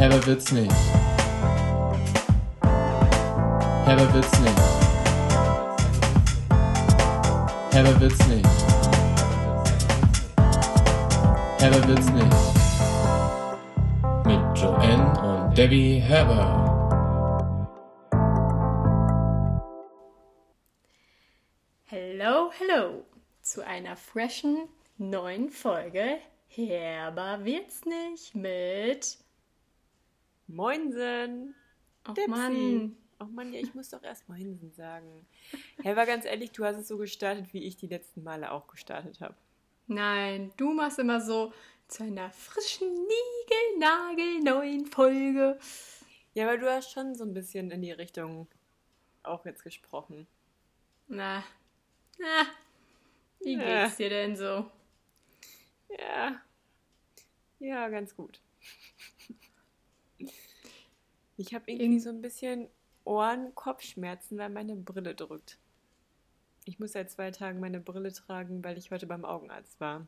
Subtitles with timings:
[0.00, 0.72] Herber wird's nicht.
[3.84, 4.58] Herber wird's nicht.
[7.70, 8.48] Herber wird's nicht.
[11.58, 12.36] Herber wird's nicht.
[14.24, 16.46] Mit Joanne und Debbie Herber.
[21.84, 23.04] Hello, hello
[23.42, 29.18] zu einer freshen neuen Folge Herber wird's nicht mit
[30.54, 31.54] Moinsen.
[32.08, 32.30] Oh Dipsy.
[32.30, 32.96] Mann.
[33.20, 35.26] Oh Mann, ja, ich muss doch erst Moinsen sagen.
[35.82, 38.66] Hey, war ganz ehrlich, du hast es so gestartet, wie ich die letzten Male auch
[38.66, 39.34] gestartet habe.
[39.86, 41.52] Nein, du machst immer so
[41.88, 42.88] zu einer frischen,
[43.78, 45.58] niegelnagelneuen Folge.
[46.34, 48.46] Ja, aber du hast schon so ein bisschen in die Richtung
[49.22, 50.26] auch jetzt gesprochen.
[51.08, 51.42] Na,
[52.18, 52.46] na,
[53.40, 53.84] wie Ja.
[53.84, 54.70] geht's dir denn so?
[55.98, 56.40] Ja.
[57.58, 58.40] Ja, ganz gut.
[61.40, 62.68] Ich habe irgendwie Irgend- so ein bisschen
[63.04, 65.58] Ohren-Kopfschmerzen, weil meine Brille drückt.
[66.66, 70.06] Ich muss seit zwei Tagen meine Brille tragen, weil ich heute beim Augenarzt war.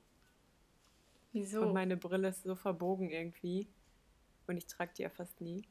[1.33, 1.63] Wieso?
[1.63, 3.67] Und meine Brille ist so verbogen irgendwie.
[4.47, 5.63] Und ich trage die ja fast nie.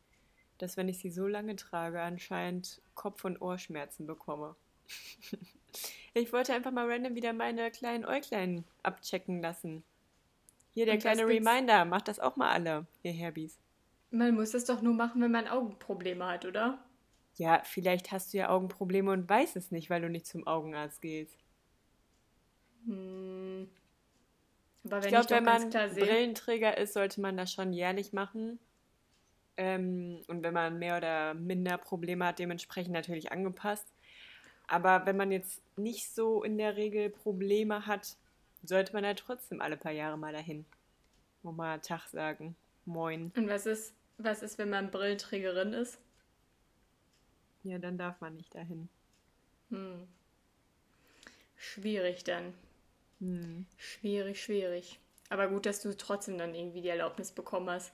[0.58, 4.56] Dass wenn ich sie so lange trage, anscheinend Kopf- und Ohrschmerzen bekomme.
[6.16, 9.84] ich wollte einfach mal random wieder meine kleinen Äuglein abchecken lassen.
[10.74, 11.28] Hier der Und kleine?
[11.28, 13.60] Reminder, macht das auch mal alle, ihr Herbies.
[14.12, 16.84] Man muss das doch nur machen, wenn man Augenprobleme hat, oder?
[17.36, 21.02] Ja, vielleicht hast du ja Augenprobleme und weißt es nicht, weil du nicht zum Augenarzt
[21.02, 21.38] gehst.
[22.86, 23.70] Hm.
[24.84, 28.60] Aber wenn Ich glaube, wenn man Brillenträger ist, sollte man das schon jährlich machen.
[29.58, 33.88] Ähm, und wenn man mehr oder minder Probleme hat, dementsprechend natürlich angepasst.
[34.68, 38.18] Aber wenn man jetzt nicht so in der Regel Probleme hat,
[38.64, 40.66] sollte man ja trotzdem alle paar Jahre mal dahin.
[41.44, 42.56] Und mal Tag sagen.
[42.86, 43.32] Moin.
[43.36, 43.94] Und was ist,
[44.24, 46.00] was ist, wenn man Brillenträgerin ist?
[47.64, 48.90] Ja, dann darf man nicht dahin.
[49.70, 50.08] Hm.
[51.56, 52.54] Schwierig dann.
[53.20, 53.66] Hm.
[53.78, 55.00] Schwierig, schwierig.
[55.30, 57.94] Aber gut, dass du trotzdem dann irgendwie die Erlaubnis bekommen hast.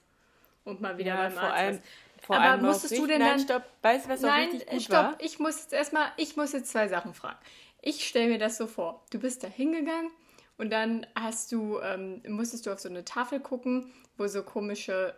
[0.64, 1.80] Und mal wieder Ja, beim vor Arzt allem,
[2.20, 3.64] vor Aber allem auch musstest du denn Nein, dann- stopp.
[3.82, 4.92] Weißt du, was auch Nein, richtig gut stopp.
[4.94, 5.16] war?
[5.20, 7.38] Ich muss jetzt erstmal, ich muss jetzt zwei Sachen fragen.
[7.80, 9.04] Ich stelle mir das so vor.
[9.10, 10.10] Du bist da hingegangen
[10.58, 15.14] und dann hast du, ähm, musstest du auf so eine Tafel gucken, wo so komische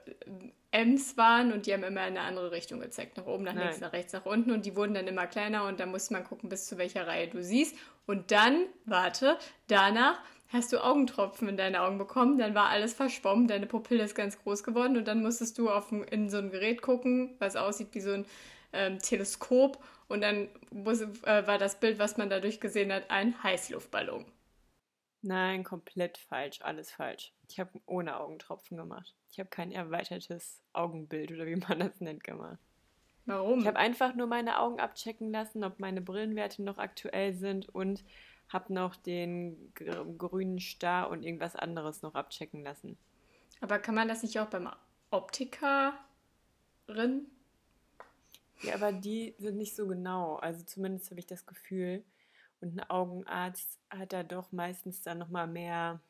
[0.72, 3.16] M's waren und die haben immer in eine andere Richtung gezeigt.
[3.16, 3.64] Nach oben, nach Nein.
[3.64, 6.24] links, nach rechts, nach unten und die wurden dann immer kleiner und dann musste man
[6.24, 7.76] gucken, bis zu welcher Reihe du siehst.
[8.06, 9.36] Und dann, warte,
[9.66, 10.18] danach
[10.52, 14.38] hast du Augentropfen in deine Augen bekommen, dann war alles verschwommen, deine Pupille ist ganz
[14.42, 17.88] groß geworden und dann musstest du auf ein, in so ein Gerät gucken, was aussieht
[17.92, 18.26] wie so ein
[18.72, 23.40] ähm, Teleskop und dann muss, äh, war das Bild, was man dadurch gesehen hat, ein
[23.42, 24.24] Heißluftballon.
[25.22, 27.32] Nein, komplett falsch, alles falsch.
[27.48, 29.14] Ich habe ohne Augentropfen gemacht.
[29.30, 32.58] Ich habe kein erweitertes Augenbild oder wie man das nennt gemacht.
[33.26, 33.60] Warum?
[33.60, 38.02] Ich habe einfach nur meine Augen abchecken lassen, ob meine Brillenwerte noch aktuell sind und
[38.48, 42.96] habe noch den gr- grünen Star und irgendwas anderes noch abchecken lassen.
[43.60, 44.70] Aber kann man das nicht auch beim
[45.10, 45.92] Optikerin?
[48.62, 50.36] Ja, aber die sind nicht so genau.
[50.36, 52.04] Also zumindest habe ich das Gefühl.
[52.60, 56.00] Und ein Augenarzt hat da doch meistens dann nochmal mehr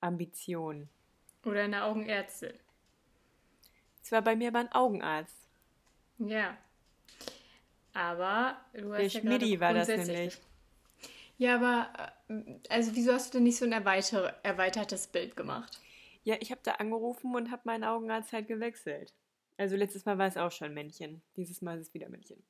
[0.00, 0.88] Ambition.
[1.44, 2.54] Oder eine Augenärztin?
[4.02, 5.48] Es war bei mir aber ein Augenarzt.
[6.18, 6.56] Ja.
[7.92, 10.38] Aber du hast Der ja Schmidi war das nämlich.
[11.36, 15.80] Ja, aber äh, also wieso hast du denn nicht so ein erweiter erweitertes Bild gemacht?
[16.22, 19.12] Ja, ich habe da angerufen und habe meinen Augenarzt halt gewechselt.
[19.56, 21.22] Also letztes Mal war es auch schon Männchen.
[21.36, 22.42] Dieses Mal ist es wieder Männchen.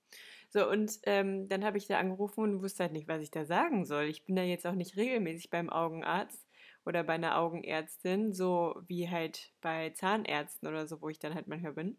[0.49, 3.45] So, und ähm, dann habe ich da angerufen und wusste halt nicht, was ich da
[3.45, 4.05] sagen soll.
[4.05, 6.47] Ich bin da jetzt auch nicht regelmäßig beim Augenarzt
[6.87, 11.49] oder bei einer Augenärztin, so wie halt bei Zahnärzten oder so, wo ich dann halt
[11.49, 11.97] manchmal bin.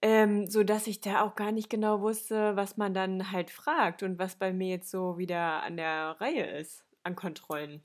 [0.00, 4.04] Ähm, so dass ich da auch gar nicht genau wusste, was man dann halt fragt
[4.04, 7.82] und was bei mir jetzt so wieder an der Reihe ist an Kontrollen.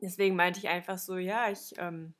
[0.00, 2.14] Deswegen meinte ich einfach so, ja, ich ähm,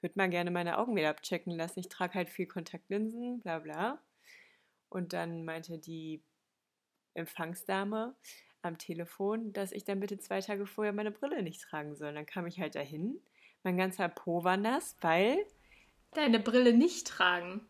[0.00, 1.80] würde mal gerne meine Augen wieder abchecken lassen.
[1.80, 4.02] Ich trage halt viel Kontaktlinsen, bla bla.
[4.88, 6.22] Und dann meinte die
[7.14, 8.14] Empfangsdame
[8.62, 12.14] am Telefon, dass ich dann bitte zwei Tage vorher meine Brille nicht tragen soll.
[12.14, 13.20] Dann kam ich halt dahin.
[13.62, 15.36] Mein ganzer Po war nass, weil
[16.12, 17.66] Deine Brille nicht tragen.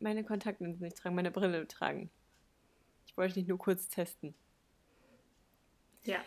[0.00, 2.10] meine Kontaktlinsen nicht tragen, meine Brille tragen.
[3.06, 4.34] Ich wollte nicht nur kurz testen.
[6.04, 6.20] Ja.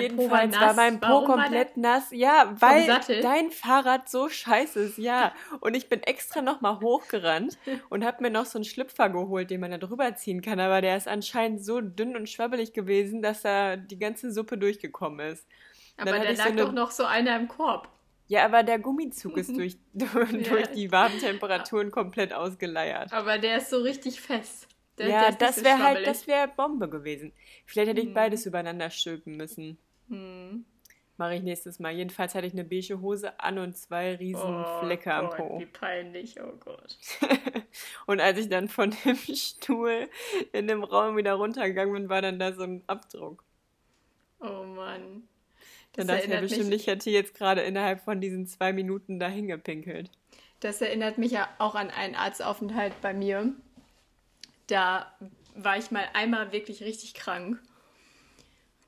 [0.00, 2.08] Jedenfalls war, mein Po komplett nass.
[2.12, 2.86] Ja, weil
[3.22, 5.32] dein Fahrrad so scheiße ist, ja.
[5.60, 7.58] Und ich bin extra nochmal hochgerannt
[7.90, 10.60] und habe mir noch so einen Schlüpfer geholt, den man da drüber ziehen kann.
[10.60, 15.20] Aber der ist anscheinend so dünn und schwabbelig gewesen, dass da die ganze Suppe durchgekommen
[15.32, 15.46] ist.
[15.98, 17.88] Der, aber da ich so lag eine- doch noch so einer im Korb.
[18.28, 20.66] Ja, aber der Gummizug ist durch, durch Ja.
[20.74, 23.12] die warmen Temperaturen komplett ausgeleiert.
[23.12, 24.68] Aber der ist so richtig fest.
[24.98, 27.32] Der, der ja, nicht das wäre halt, das wäre Bombe gewesen.
[27.66, 28.14] Vielleicht hätte ich Hm.
[28.14, 29.78] beides übereinander stülpen müssen.
[30.08, 30.64] Hm.
[31.18, 31.92] Mache ich nächstes Mal.
[31.92, 35.60] Jedenfalls hatte ich eine beige Hose an und zwei riesen Oh Flecke am Po.
[35.60, 36.96] Wie peinlich, oh Gott.
[38.06, 40.08] Und als ich dann von dem Stuhl
[40.52, 43.44] in dem Raum wieder runtergegangen bin, war dann da so ein Abdruck.
[44.40, 45.22] Oh Mann.
[45.94, 48.72] Dann Das dachte ich mir bestimmt, mich, ich hätte jetzt gerade innerhalb von diesen zwei
[48.72, 50.10] Minuten da hingepinkelt.
[50.60, 53.52] das erinnert mich ja auch an einen Arztaufenthalt bei mir.
[54.72, 55.12] Da
[55.54, 57.60] war ich mal einmal wirklich richtig krank.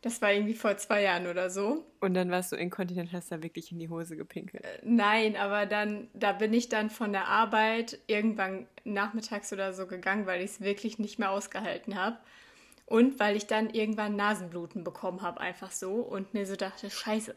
[0.01, 1.85] Das war irgendwie vor zwei Jahren oder so.
[2.01, 4.65] Und dann warst du inkontinent, hast da wirklich in die Hose gepinkelt.
[4.83, 10.25] Nein, aber dann, da bin ich dann von der Arbeit irgendwann nachmittags oder so gegangen,
[10.25, 12.17] weil ich es wirklich nicht mehr ausgehalten habe.
[12.87, 15.97] Und weil ich dann irgendwann Nasenbluten bekommen habe, einfach so.
[15.97, 17.35] Und mir so dachte, scheiße,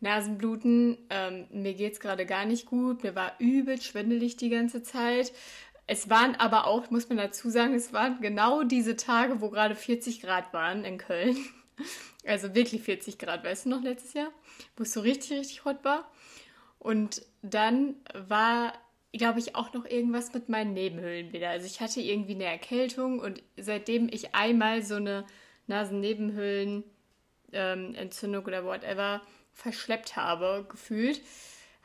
[0.00, 3.02] Nasenbluten, ähm, mir geht's gerade gar nicht gut.
[3.02, 5.32] Mir war übel schwindelig die ganze Zeit.
[5.90, 9.74] Es waren aber auch, muss man dazu sagen, es waren genau diese Tage, wo gerade
[9.74, 11.36] 40 Grad waren in Köln.
[12.26, 14.30] Also wirklich 40 Grad, weißt du noch, letztes Jahr?
[14.76, 16.06] Wo es so richtig, richtig hot war.
[16.78, 18.74] Und dann war,
[19.14, 21.48] glaube ich, auch noch irgendwas mit meinen Nebenhöhlen wieder.
[21.48, 25.24] Also ich hatte irgendwie eine Erkältung und seitdem ich einmal so eine
[25.66, 29.22] Nasennebenhöhlen-Entzündung oder whatever
[29.54, 31.22] verschleppt habe, gefühlt,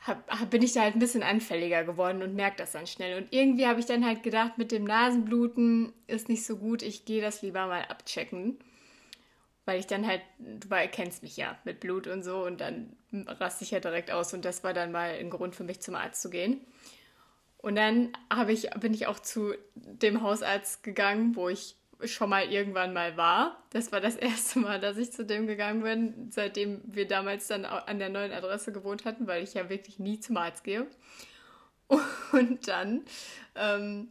[0.06, 3.18] hab, bin ich da halt ein bisschen anfälliger geworden und merke das dann schnell.
[3.18, 7.04] Und irgendwie habe ich dann halt gedacht, mit dem Nasenbluten ist nicht so gut, ich
[7.04, 8.58] gehe das lieber mal abchecken.
[9.64, 13.64] Weil ich dann halt, du kennst mich ja mit Blut und so und dann raste
[13.64, 16.22] ich ja direkt aus und das war dann mal ein Grund für mich zum Arzt
[16.22, 16.60] zu gehen.
[17.58, 18.12] Und dann
[18.48, 21.74] ich, bin ich auch zu dem Hausarzt gegangen, wo ich
[22.04, 23.62] schon mal irgendwann mal war.
[23.70, 27.64] Das war das erste Mal, dass ich zu dem gegangen bin, seitdem wir damals dann
[27.64, 30.86] an der neuen Adresse gewohnt hatten, weil ich ja wirklich nie zum Arzt gehe.
[32.32, 33.02] Und dann
[33.54, 34.08] ähm,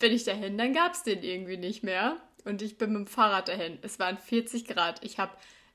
[0.00, 2.16] bin ich dahin, dann gab es den irgendwie nicht mehr.
[2.44, 3.78] Und ich bin mit dem Fahrrad dahin.
[3.82, 5.02] Es waren 40 Grad.
[5.02, 5.32] Ich habe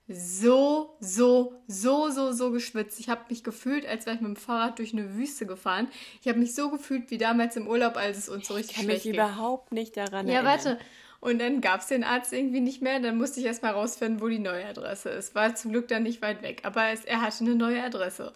[0.08, 3.00] so, so, so, so, so geschwitzt.
[3.00, 5.88] Ich habe mich gefühlt, als wäre ich mit dem Fahrrad durch eine Wüste gefahren.
[6.22, 8.78] Ich habe mich so gefühlt wie damals im Urlaub, als es uns so richtig Ich
[8.78, 10.52] kann schlecht mich überhaupt nicht daran Ja, erinnern.
[10.52, 10.80] warte.
[11.22, 13.00] Und dann gab es den Arzt irgendwie nicht mehr.
[13.00, 15.36] Dann musste ich erstmal rausfinden, wo die neue Adresse ist.
[15.36, 16.62] War zum Glück dann nicht weit weg.
[16.64, 18.32] Aber es, er hatte eine neue Adresse.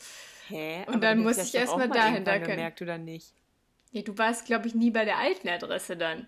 [0.50, 0.80] Hä?
[0.88, 2.48] Und Aber dann du musste ich das doch erst auch mal mal dahin, da können-
[2.58, 3.34] gemerkt oder nicht?
[3.92, 6.28] Ja, du warst, glaube ich, nie bei der alten Adresse dann.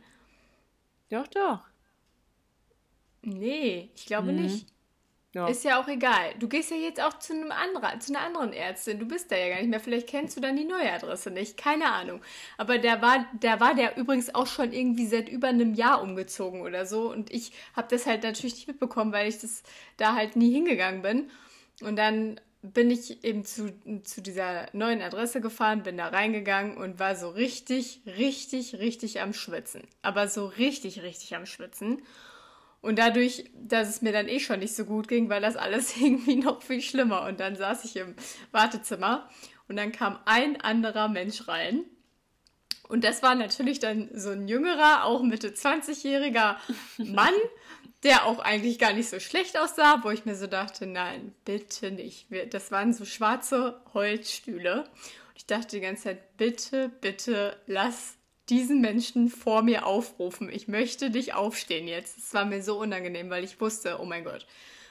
[1.09, 1.59] Doch, doch.
[3.21, 4.41] Nee, ich glaube Mhm.
[4.43, 4.67] nicht.
[5.35, 5.49] Doch.
[5.49, 6.33] Ist ja auch egal.
[6.39, 8.99] Du gehst ja jetzt auch zu einem anderen, zu einer anderen Ärztin.
[8.99, 9.79] Du bist da ja gar nicht mehr.
[9.79, 11.57] Vielleicht kennst du dann die neue Adresse nicht.
[11.57, 12.21] Keine Ahnung.
[12.57, 16.61] Aber der war, der war der übrigens auch schon irgendwie seit über einem Jahr umgezogen
[16.61, 17.11] oder so.
[17.11, 19.63] Und ich habe das halt natürlich nicht mitbekommen, weil ich das
[19.97, 21.29] da halt nie hingegangen bin.
[21.81, 23.73] Und dann bin ich eben zu,
[24.03, 29.33] zu dieser neuen Adresse gefahren, bin da reingegangen und war so richtig, richtig, richtig am
[29.33, 29.83] Schwitzen.
[30.01, 32.01] Aber so richtig, richtig am Schwitzen.
[32.85, 35.97] Und dadurch, dass es mir dann eh schon nicht so gut ging, war das alles
[35.99, 37.23] irgendwie noch viel schlimmer.
[37.23, 38.13] Und dann saß ich im
[38.51, 39.27] Wartezimmer
[39.67, 41.83] und dann kam ein anderer Mensch rein.
[42.87, 46.57] Und das war natürlich dann so ein jüngerer, auch Mitte 20-jähriger
[46.99, 47.33] Mann,
[48.03, 51.89] der auch eigentlich gar nicht so schlecht aussah, wo ich mir so dachte, nein, bitte
[51.89, 52.27] nicht.
[52.51, 54.81] Das waren so schwarze Holzstühle.
[54.81, 58.13] Und ich dachte die ganze Zeit, bitte, bitte lass
[58.49, 60.49] diesen Menschen vor mir aufrufen.
[60.51, 62.17] Ich möchte dich aufstehen jetzt.
[62.17, 64.45] Es war mir so unangenehm, weil ich wusste, oh mein Gott,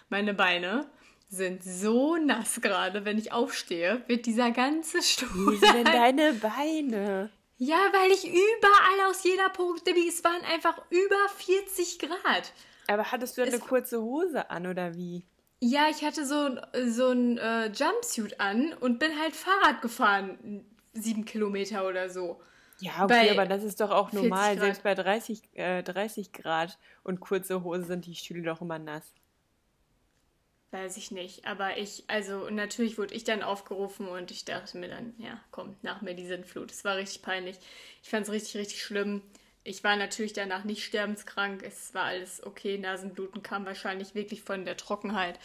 [0.08, 0.86] meine Beine
[1.28, 3.04] sind so nass gerade.
[3.04, 7.30] Wenn ich aufstehe, wird dieser ganze Stuhl Wie sind denn deine Beine?
[7.56, 12.52] ja, weil ich überall aus jeder Punkt, Debbie, es waren einfach über 40 Grad.
[12.88, 15.24] Aber hattest du eine Es- kurze Hose an oder wie?
[15.60, 16.50] Ja, ich hatte so,
[16.90, 22.40] so ein äh, Jumpsuit an und bin halt Fahrrad gefahren, sieben Kilometer oder so.
[22.78, 24.58] Ja, okay, Bei aber das ist doch auch 40 normal.
[24.58, 29.14] Selbst bei 30, äh, 30 Grad und kurze Hose sind die Stühle doch immer nass.
[30.72, 34.88] Weiß ich nicht, aber ich, also natürlich wurde ich dann aufgerufen und ich dachte mir
[34.88, 36.72] dann, ja, komm, nach mir die Sintflut.
[36.72, 37.58] Es war richtig peinlich.
[38.02, 39.22] Ich fand es richtig, richtig schlimm.
[39.62, 41.62] Ich war natürlich danach nicht sterbenskrank.
[41.62, 42.76] Es war alles okay.
[42.76, 45.38] Nasenbluten kam wahrscheinlich wirklich von der Trockenheit.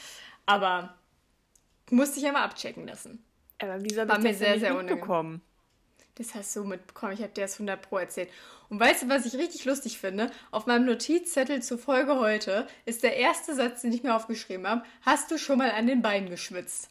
[0.47, 0.97] Aber
[1.91, 3.23] musste ich einmal abchecken lassen.
[3.59, 5.41] Aber wie soll War ich mir das sehr, denn nicht sehr unangenehm.
[6.19, 7.13] Das hast du mitbekommen.
[7.13, 8.29] Ich habe dir das 100 Pro erzählt.
[8.69, 10.29] Und weißt du, was ich richtig lustig finde?
[10.51, 14.83] Auf meinem Notizzettel zur Folge heute ist der erste Satz, den ich mir aufgeschrieben habe.
[15.01, 16.89] Hast du schon mal an den Beinen geschwitzt?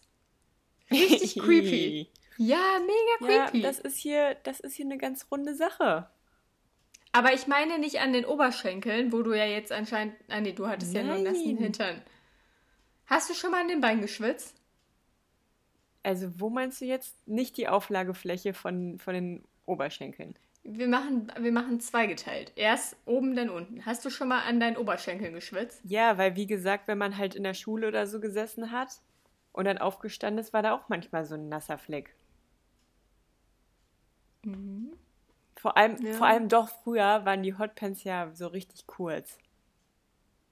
[0.91, 2.09] Richtig creepy.
[2.39, 3.61] Ja, mega Ja, creepy.
[3.61, 6.09] das ist hier, das ist hier eine ganz runde Sache.
[7.13, 10.15] Aber ich meine nicht an den Oberschenkeln, wo du ja jetzt anscheinend.
[10.29, 11.57] Ah, nee, du hattest ja nur einen nassen Nein.
[11.59, 12.03] Hintern.
[13.07, 14.55] Hast du schon mal an den Beinen geschwitzt?
[16.09, 20.39] Also wo meinst du jetzt nicht die Auflagefläche von, von den Oberschenkeln?
[20.63, 22.51] Wir machen, wir machen zweigeteilt.
[22.57, 23.85] Erst oben, dann unten.
[23.85, 25.83] Hast du schon mal an deinen Oberschenkeln geschwitzt?
[25.85, 28.89] Ja, weil wie gesagt, wenn man halt in der Schule oder so gesessen hat
[29.53, 32.15] und dann aufgestanden ist, war da auch manchmal so ein nasser Fleck.
[35.57, 36.15] Vor allem, Ja.
[36.15, 39.37] vor allem doch früher waren die Hotpants ja so richtig kurz.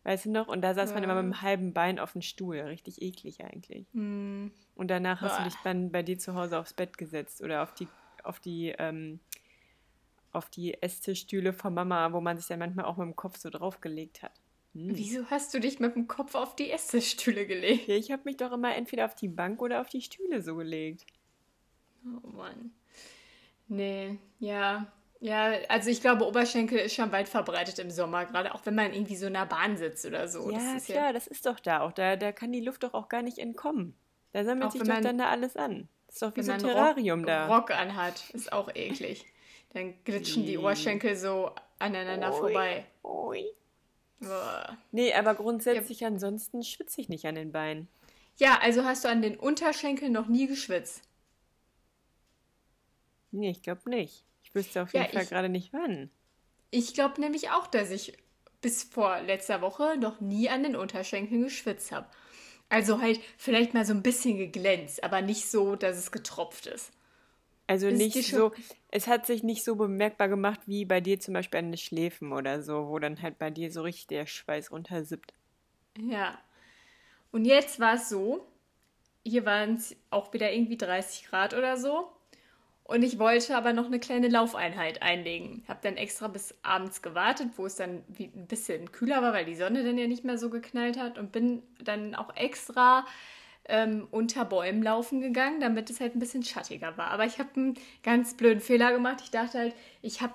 [0.06, 0.46] Weißt du noch?
[0.46, 1.22] Und da saß man immer Ja.
[1.22, 2.58] mit dem halben Bein auf dem Stuhl.
[2.60, 3.88] Richtig eklig eigentlich.
[3.92, 4.52] Hm.
[4.76, 5.48] Und danach hast du Boah.
[5.48, 7.88] dich dann bei dir zu Hause aufs Bett gesetzt oder auf die,
[8.22, 9.18] auf die, ähm,
[10.30, 13.50] auf die Esstischstühle von Mama, wo man sich dann manchmal auch mit dem Kopf so
[13.50, 14.30] draufgelegt hat.
[14.74, 14.96] Hm.
[14.96, 17.88] Wieso hast du dich mit dem Kopf auf die Esstischstühle gelegt?
[17.88, 20.54] Ja, ich habe mich doch immer entweder auf die Bank oder auf die Stühle so
[20.54, 21.04] gelegt.
[22.04, 22.70] Oh Mann.
[23.66, 24.86] Nee, ja.
[25.20, 28.92] Ja, also ich glaube, Oberschenkel ist schon weit verbreitet im Sommer, gerade auch wenn man
[28.92, 30.50] irgendwie so in der Bahn sitzt oder so.
[30.50, 31.92] ja, das ist klar, das ist doch da auch.
[31.92, 33.96] Da, da kann die Luft doch auch gar nicht entkommen.
[34.32, 35.88] Da sammelt Auch sich doch man- dann da alles an.
[36.06, 37.46] Das ist doch wie wenn so ein man Terrarium Rock, da.
[37.56, 39.24] Rock anhat, ist auch eklig.
[39.72, 40.58] Dann glitschen die.
[40.58, 42.38] Oberschenkel so aneinander Ui.
[42.38, 42.84] vorbei.
[44.20, 44.78] Boah.
[44.92, 47.88] Nee, aber grundsätzlich ansonsten schwitze ich nicht an den Beinen.
[48.36, 51.02] Ja, also hast du an den Unterschenkeln noch nie geschwitzt.
[53.30, 54.24] Nee, ich glaube nicht.
[54.56, 56.10] Wüsste auf Ja, jeden Fall ich- gerade nicht wann.
[56.72, 58.16] Ich glaube nämlich auch, dass ich
[58.60, 62.08] bis vor letzter Woche noch nie an den Unterschenkeln geschwitzt habe.
[62.68, 66.90] Also halt vielleicht mal so ein bisschen geglänzt, aber nicht so, dass es getropft ist.
[67.68, 68.52] Also Ist nicht so,
[68.90, 72.32] es hat sich nicht so bemerkbar gemacht wie bei dir zum Beispiel an den Schläfen
[72.32, 75.32] oder so, wo dann halt bei dir so richtig der Schweiß runtersippt.
[75.98, 76.38] Ja.
[77.32, 78.46] Und jetzt war es so,
[79.24, 82.10] hier waren es auch wieder irgendwie 30 Grad oder so.
[82.86, 85.64] Und ich wollte aber noch eine kleine Laufeinheit einlegen.
[85.66, 89.56] Habe dann extra bis abends gewartet, wo es dann ein bisschen kühler war, weil die
[89.56, 91.18] Sonne dann ja nicht mehr so geknallt hat.
[91.18, 93.04] Und bin dann auch extra
[93.64, 97.10] ähm, unter Bäumen laufen gegangen, damit es halt ein bisschen schattiger war.
[97.10, 97.74] Aber ich habe einen
[98.04, 99.20] ganz blöden Fehler gemacht.
[99.20, 100.34] Ich dachte halt, ich habe,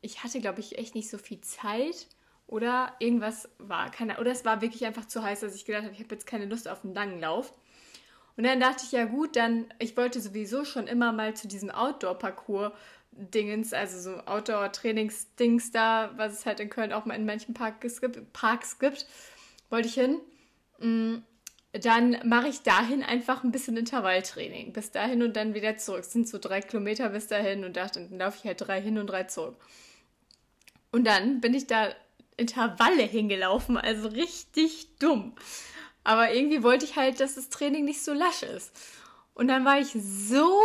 [0.00, 2.08] ich hatte, glaube ich, echt nicht so viel Zeit.
[2.48, 5.94] Oder irgendwas war, keine, oder es war wirklich einfach zu heiß, dass ich gedacht habe,
[5.94, 7.54] ich habe jetzt keine Lust auf einen langen Lauf.
[8.36, 11.70] Und dann dachte ich, ja gut, dann, ich wollte sowieso schon immer mal zu diesem
[11.70, 18.00] Outdoor-Parcours-Dingens, also so Outdoor-Trainings-Dings da, was es halt in Köln auch mal in manchen Parks
[18.00, 19.06] gibt, Parks gibt,
[19.70, 20.20] wollte ich hin.
[20.80, 21.18] Mm,
[21.72, 24.72] Dann mache ich dahin einfach ein bisschen Intervalltraining.
[24.72, 26.00] Bis dahin und dann wieder zurück.
[26.00, 28.98] Es sind so drei Kilometer bis dahin und dachte, dann laufe ich halt drei hin
[28.98, 29.56] und drei zurück.
[30.92, 31.92] Und dann bin ich da
[32.36, 35.34] Intervalle hingelaufen, also richtig dumm.
[36.04, 38.72] Aber irgendwie wollte ich halt, dass das Training nicht so lasch ist.
[39.34, 40.60] Und dann war ich so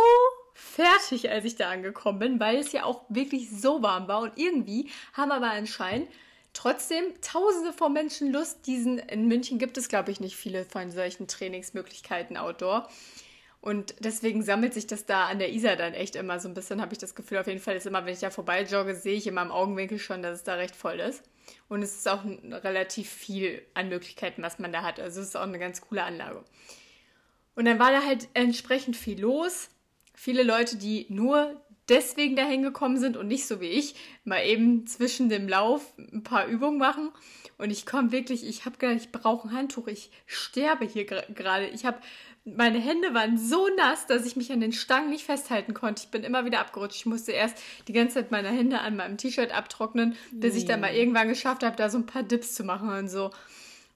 [0.54, 4.20] fertig, als ich da angekommen bin, weil es ja auch wirklich so warm war.
[4.20, 6.08] Und irgendwie haben aber anscheinend
[6.52, 10.90] trotzdem tausende von Menschen Lust, diesen, in München gibt es, glaube ich, nicht viele von
[10.90, 12.88] solchen Trainingsmöglichkeiten outdoor.
[13.60, 16.80] Und deswegen sammelt sich das da an der Isar dann echt immer so ein bisschen,
[16.80, 17.38] habe ich das Gefühl.
[17.38, 19.98] Auf jeden Fall ist immer, wenn ich da vorbei jogge, sehe ich immer im Augenwinkel
[19.98, 21.22] schon, dass es da recht voll ist.
[21.68, 25.00] Und es ist auch relativ viel an Möglichkeiten, was man da hat.
[25.00, 26.44] Also es ist auch eine ganz coole Anlage.
[27.54, 29.68] Und dann war da halt entsprechend viel los.
[30.14, 34.86] Viele Leute, die nur deswegen dahin gekommen sind und nicht so wie ich, mal eben
[34.86, 37.10] zwischen dem Lauf ein paar Übungen machen.
[37.58, 39.88] Und ich komme wirklich, ich habe gedacht, ich brauche ein Handtuch.
[39.88, 41.66] Ich sterbe hier gerade.
[41.68, 41.98] Ich habe,
[42.44, 46.02] meine Hände waren so nass, dass ich mich an den Stangen nicht festhalten konnte.
[46.04, 46.96] Ich bin immer wieder abgerutscht.
[46.96, 50.80] Ich musste erst die ganze Zeit meine Hände an meinem T-Shirt abtrocknen, bis ich dann
[50.80, 53.30] mal irgendwann geschafft habe, da so ein paar Dips zu machen und so.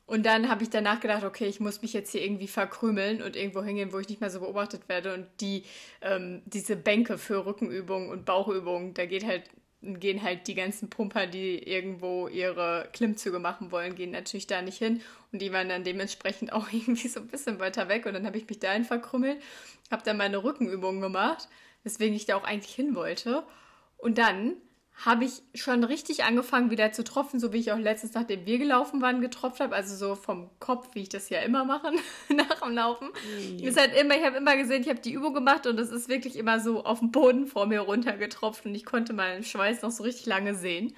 [0.06, 3.36] Und dann habe ich danach gedacht, okay, ich muss mich jetzt hier irgendwie verkrümeln und
[3.36, 5.14] irgendwo hingehen, wo ich nicht mehr so beobachtet werde.
[5.14, 5.64] Und die,
[6.02, 9.44] ähm, diese Bänke für Rückenübungen und Bauchübungen, da geht halt,
[9.84, 14.78] gehen halt die ganzen Pumper, die irgendwo ihre Klimmzüge machen wollen, gehen natürlich da nicht
[14.78, 15.00] hin.
[15.32, 18.06] Und die waren dann dementsprechend auch irgendwie so ein bisschen weiter weg.
[18.06, 19.42] Und dann habe ich mich dahin verkrümmelt,
[19.90, 21.48] habe dann meine Rückenübungen gemacht,
[21.82, 23.44] weswegen ich da auch eigentlich hin wollte.
[23.98, 24.56] Und dann
[24.96, 28.58] habe ich schon richtig angefangen wieder zu tropfen, so wie ich auch letztens, nachdem wir
[28.58, 29.74] gelaufen waren, getropft habe.
[29.74, 31.92] Also so vom Kopf, wie ich das ja immer mache
[32.28, 33.08] nach dem Laufen.
[33.60, 36.08] Ist halt immer, ich habe immer gesehen, ich habe die Übung gemacht und es ist
[36.08, 39.90] wirklich immer so auf dem Boden vor mir runtergetropft und ich konnte meinen Schweiß noch
[39.90, 40.94] so richtig lange sehen.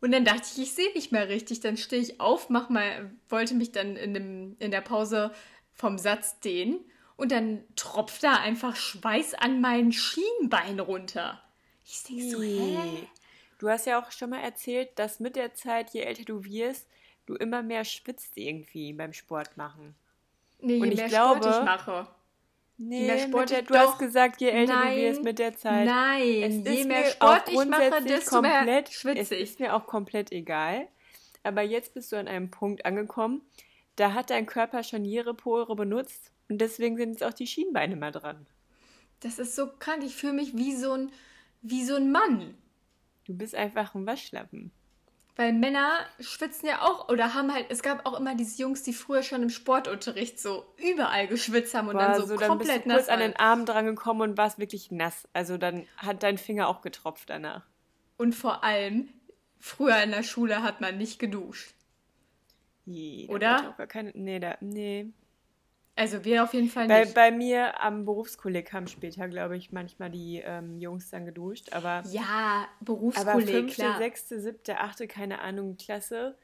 [0.00, 1.60] Und dann dachte ich, ich sehe nicht mehr richtig.
[1.60, 5.32] Dann stehe ich auf, mach mal, wollte mich dann in, dem, in der Pause
[5.74, 6.78] vom Satz dehnen
[7.16, 11.42] und dann tropft da einfach Schweiß an mein Schienbein runter.
[11.90, 13.06] Ich denke so, hä?
[13.58, 16.86] Du hast ja auch schon mal erzählt, dass mit der Zeit, je älter du wirst,
[17.26, 19.94] du immer mehr schwitzt irgendwie beim Sport machen.
[20.60, 22.06] Nee, je Und ich mehr glaube- Sport ich mache.
[22.78, 25.38] Nee, mehr mit Sport der, du hast doch- gesagt, je älter Nein, du wirst mit
[25.38, 25.84] der Zeit.
[25.86, 29.30] Nein, Es je ist mehr mir Sport auch ich mache, desto mehr komplett, schwitze Es
[29.32, 29.40] ich.
[29.40, 30.88] ist mir auch komplett egal.
[31.42, 33.42] Aber jetzt bist du an einem Punkt angekommen,
[33.96, 37.96] da hat dein Körper schon jede Pore benutzt Und deswegen sind jetzt auch die Schienbeine
[37.96, 38.46] mal dran.
[39.20, 40.02] Das ist so krank.
[40.02, 41.12] Ich fühle mich wie so ein,
[41.62, 42.54] wie so ein Mann.
[43.24, 44.72] Du bist einfach ein Waschlappen.
[45.36, 48.92] Weil Männer schwitzen ja auch oder haben halt, es gab auch immer diese Jungs, die
[48.92, 52.68] früher schon im Sportunterricht so überall geschwitzt haben und Boah, dann so, so dann bist
[52.70, 55.28] du komplett kurz nass an den Arm dran gekommen und warst wirklich nass.
[55.32, 57.64] Also dann hat dein Finger auch getropft danach.
[58.18, 59.08] Und vor allem,
[59.58, 61.74] früher in der Schule hat man nicht geduscht.
[62.84, 63.86] Da Oder?
[63.86, 65.06] keine, nee, da, nee.
[66.00, 67.14] Also wir auf jeden Fall Bei, nicht.
[67.14, 71.74] bei mir am Berufskolleg haben später, glaube ich, manchmal die ähm, Jungs dann geduscht.
[71.74, 73.98] Aber, ja, aber Berufskolleg, fünfte, klar.
[73.98, 76.38] sechste, siebte, achte, keine Ahnung, Klasse,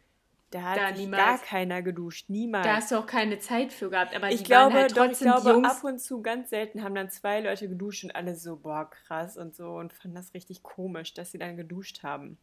[0.50, 1.22] da hat Da sich niemals.
[1.22, 2.28] gar keiner geduscht.
[2.28, 2.66] Niemals.
[2.66, 5.10] Da hast du auch keine Zeit für gehabt, aber ich die waren glaube, halt doch,
[5.10, 5.70] ich glaube, Jungs.
[5.70, 9.38] ab und zu ganz selten haben dann zwei Leute geduscht und alle so, boah, krass
[9.38, 12.36] und so und fanden das richtig komisch, dass sie dann geduscht haben.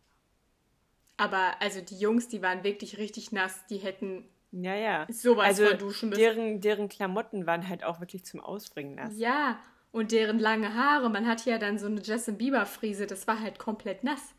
[1.18, 5.08] Aber also die Jungs, die waren wirklich richtig nass, die hätten Ja, ja.
[5.10, 6.22] sowas also von duschen müssen.
[6.22, 9.18] deren, deren Klamotten waren halt auch wirklich zum Ausbringen nass.
[9.18, 9.60] Ja,
[9.92, 13.40] und deren lange Haare, man hatte ja dann so eine Justin Bieber Frise, das war
[13.40, 14.36] halt komplett nass.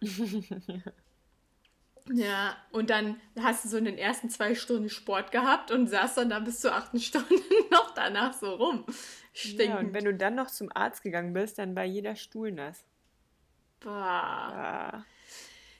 [2.12, 6.16] ja, und dann hast du so in den ersten zwei Stunden Sport gehabt und saß
[6.16, 7.28] dann da bis zur achten Stunde
[7.70, 8.84] noch danach so rum.
[8.88, 8.94] Ja,
[9.32, 9.78] Stinkend.
[9.78, 12.84] und wenn du dann noch zum Arzt gegangen bist, dann war jeder Stuhl nass.
[13.78, 13.92] Boah.
[13.92, 15.04] Ah.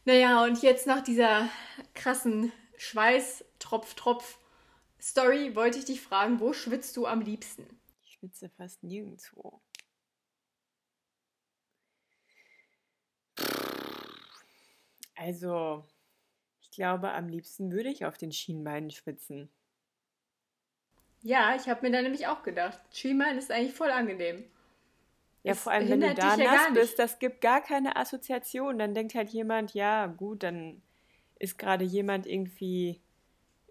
[0.05, 1.49] Naja, und jetzt nach dieser
[1.95, 7.65] krassen Schweiß-Tropf-Tropf-Story wollte ich dich fragen, wo schwitzt du am liebsten?
[8.03, 9.61] Ich schwitze fast nirgendwo.
[15.17, 15.85] Also,
[16.61, 19.49] ich glaube, am liebsten würde ich auf den Schienbeinen schwitzen.
[21.23, 24.45] Ja, ich habe mir da nämlich auch gedacht, Schienbein ist eigentlich voll angenehm.
[25.43, 26.75] Ja, Es vor allem, wenn du da ja nass nicht.
[26.75, 28.79] bist, das gibt gar keine Assoziation.
[28.79, 30.83] Dann denkt halt jemand, ja, gut, dann
[31.39, 33.01] ist gerade jemand irgendwie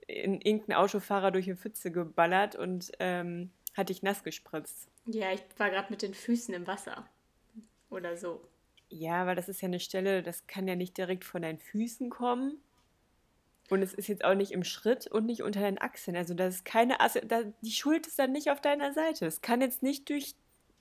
[0.07, 4.89] in irgendein Autofahrer durch eine Pfütze geballert und ähm, hat dich nass gespritzt.
[5.05, 7.07] Ja, ich war gerade mit den Füßen im Wasser.
[7.89, 8.41] Oder so.
[8.89, 12.09] Ja, weil das ist ja eine Stelle, das kann ja nicht direkt von deinen Füßen
[12.09, 12.59] kommen.
[13.69, 16.17] Und es ist jetzt auch nicht im Schritt und nicht unter deinen Achseln.
[16.17, 19.25] Also das ist keine Asso da, die Schuld ist dann nicht auf deiner Seite.
[19.25, 20.35] Es kann jetzt nicht durch,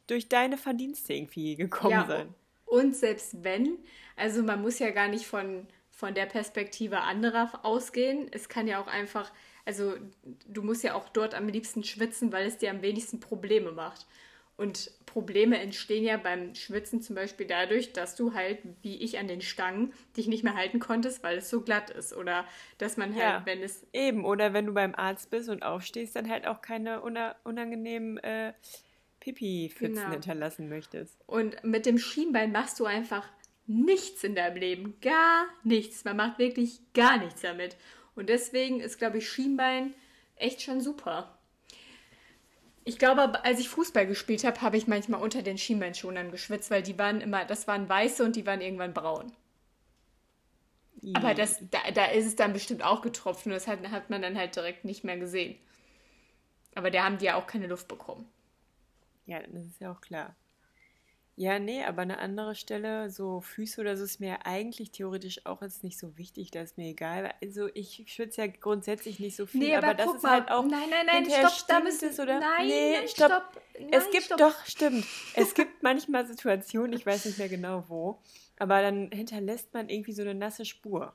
[0.09, 2.35] durch deine Verdienste irgendwie gekommen ja, sein.
[2.67, 3.79] Und selbst wenn,
[4.17, 5.67] also man muss ja gar nicht von,
[6.03, 8.27] von der Perspektive anderer ausgehen.
[8.33, 9.31] Es kann ja auch einfach,
[9.65, 9.95] also
[10.49, 14.09] du musst ja auch dort am liebsten schwitzen, weil es dir am wenigsten Probleme macht.
[14.57, 19.29] Und Probleme entstehen ja beim Schwitzen zum Beispiel dadurch, dass du halt, wie ich an
[19.29, 22.13] den Stangen, dich nicht mehr halten konntest, weil es so glatt ist.
[22.17, 22.47] Oder
[22.79, 23.43] dass man halt, Ja.
[23.45, 27.01] wenn es Eben, oder wenn du beim Arzt bist und aufstehst, dann halt auch keine
[27.03, 28.55] una unangenehmen äh,
[29.21, 30.11] Pipi-Pfützen Genau.
[30.11, 31.17] hinterlassen möchtest.
[31.29, 33.29] Und mit dem Schienbein machst du einfach
[33.67, 35.01] nichts in deinem Leben.
[35.01, 36.05] Gar nichts.
[36.05, 37.77] Man macht wirklich gar nichts damit.
[38.15, 39.95] Und deswegen ist, glaube ich, Schienbein
[40.37, 41.39] echt schon super.
[42.85, 46.83] Ich glaube, als ich Fußball gespielt habe, habe ich manchmal unter den Schienbeinschonern geschwitzt, weil
[46.83, 49.33] die waren immer, das waren weiße und die waren irgendwann braun.
[51.15, 54.23] Aber das, da, da ist es dann bestimmt auch getropft und das hat, hat man
[54.23, 55.57] dann halt direkt nicht mehr gesehen.
[56.75, 58.29] Aber da haben die ja auch keine Luft bekommen.
[59.27, 60.35] Ja, das ist ja auch klar.
[61.35, 65.63] Ja, nee, aber eine andere Stelle, so Füße oder so, ist mir eigentlich theoretisch auch
[65.63, 67.33] jetzt nicht so wichtig, da ist mir egal.
[67.43, 70.33] Also ich schwitze ja grundsätzlich nicht so viel, Nee, aber, aber das ist mal.
[70.33, 70.65] halt auch.
[70.65, 72.39] nein, nein, nein, stopp, da müssen es, oder?
[72.39, 73.31] Nein, nee, nein, stopp.
[73.31, 73.63] stopp.
[73.79, 74.39] Nein, es gibt stopp.
[74.39, 75.07] doch, stimmt.
[75.35, 78.21] Es gibt manchmal Situationen, ich weiß nicht mehr genau wo,
[78.59, 81.15] aber dann hinterlässt man irgendwie so eine nasse Spur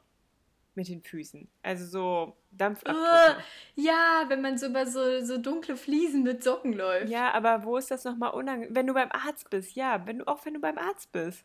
[0.78, 1.50] mit den Füßen.
[1.64, 3.40] Also so Dampfabdrücke.
[3.40, 7.10] Äh, ja, wenn man so über so, so dunkle Fliesen mit Socken läuft.
[7.10, 8.74] Ja, aber wo ist das nochmal unangenehm?
[8.76, 11.44] Wenn du beim Arzt bist, ja, wenn du auch wenn du beim Arzt bist.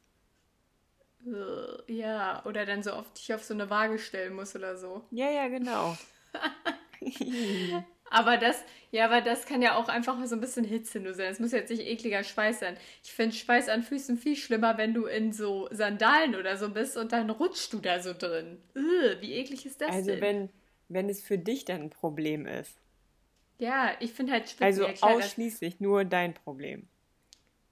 [1.87, 5.05] Ja, oder dann so oft dich auf so eine Waage stellen muss oder so.
[5.11, 5.97] Ja, ja, genau.
[8.13, 11.15] Aber das, ja, aber das kann ja auch einfach mal so ein bisschen Hitze nur
[11.15, 11.31] sein.
[11.33, 12.77] Es muss jetzt nicht ekliger Schweiß sein.
[13.03, 16.97] Ich finde Schweiß an Füßen viel schlimmer, wenn du in so Sandalen oder so bist
[16.97, 18.59] und dann rutschst du da so drin.
[18.75, 20.21] Äh, wie eklig ist das Also denn?
[20.21, 20.51] wenn,
[20.89, 22.81] wenn es für dich dann ein Problem ist.
[23.59, 26.89] ja, ich finde halt Schwitzen, Also ausschließlich nur dein Problem.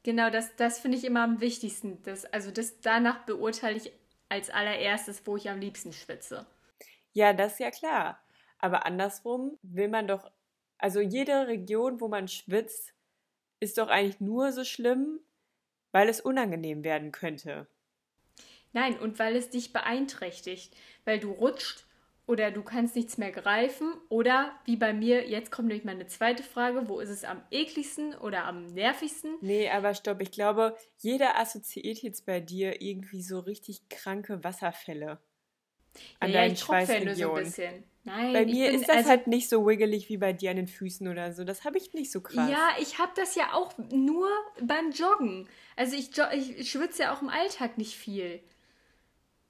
[0.02, 2.02] Genau, das, das finde ich immer am wichtigsten.
[2.02, 3.92] Das, also das danach beurteile ich
[4.28, 6.46] als allererstes, wo ich am liebsten schwitze.
[7.12, 8.20] Ja, das ist ja klar.
[8.60, 10.30] Aber andersrum will man doch,
[10.78, 12.94] also jede Region, wo man schwitzt,
[13.60, 15.20] ist doch eigentlich nur so schlimm,
[15.92, 17.68] weil es unangenehm werden könnte.
[18.72, 21.86] Nein, und weil es dich beeinträchtigt, weil du rutscht
[22.26, 26.42] oder du kannst nichts mehr greifen oder wie bei mir, jetzt kommt nämlich meine zweite
[26.42, 29.38] Frage, wo ist es am ekligsten oder am nervigsten?
[29.42, 35.20] Nee, aber stopp, ich glaube, jeder assoziiert jetzt bei dir irgendwie so richtig kranke Wasserfälle.
[36.18, 37.44] An ja, deinen ich tropfe ja nur so ein Schweißregionen.
[37.44, 37.84] bisschen.
[38.04, 40.56] Nein, Bei mir bin, ist das also, halt nicht so wiggelig wie bei dir an
[40.56, 41.44] den Füßen oder so.
[41.44, 42.50] Das habe ich nicht so krass.
[42.50, 44.28] Ja, ich habe das ja auch nur
[44.60, 45.48] beim Joggen.
[45.76, 48.40] Also ich, jo ich schwitze ja auch im Alltag nicht viel.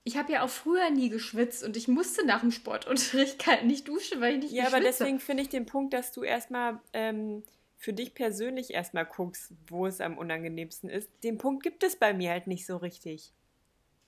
[0.02, 3.86] Ich habe ja auch früher nie geschwitzt und ich musste nach dem Sportunterricht kalt nicht
[3.86, 7.44] duschen, weil ich nicht Ja, aber deswegen finde ich den Punkt, dass du erstmal ähm,
[7.76, 11.08] für dich persönlich erstmal guckst, wo es am unangenehmsten ist.
[11.22, 13.32] Den Punkt gibt es bei mir halt nicht so richtig.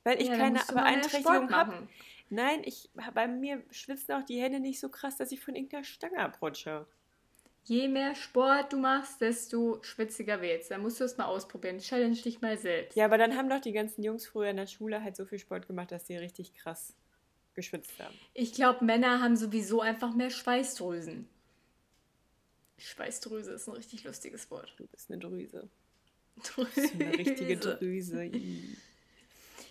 [0.04, 1.88] Weil ich Ja, keine Beeinträchtigung habe.
[2.30, 5.84] Nein, ich, bei mir schwitzen auch die Hände nicht so krass, dass ich von irgendeiner
[5.84, 6.86] Stange abrutsche.
[7.64, 10.68] Je mehr Sport du machst, desto schwitziger wird's.
[10.68, 11.78] Dann musst du es mal ausprobieren.
[11.78, 12.96] Challenge dich mal selbst.
[12.96, 15.38] Ja, aber dann haben doch die ganzen Jungs früher in der Schule halt so viel
[15.38, 16.94] Sport gemacht, dass sie richtig krass
[17.54, 18.14] geschwitzt haben.
[18.34, 21.28] Ich glaube, Männer haben sowieso einfach mehr Schweißdrüsen.
[22.78, 24.74] Schweißdrüse ist ein richtig lustiges Wort.
[24.76, 25.68] Du bist eine Drüse.
[26.42, 26.90] Drüse.
[26.94, 28.30] Eine richtige Drüse.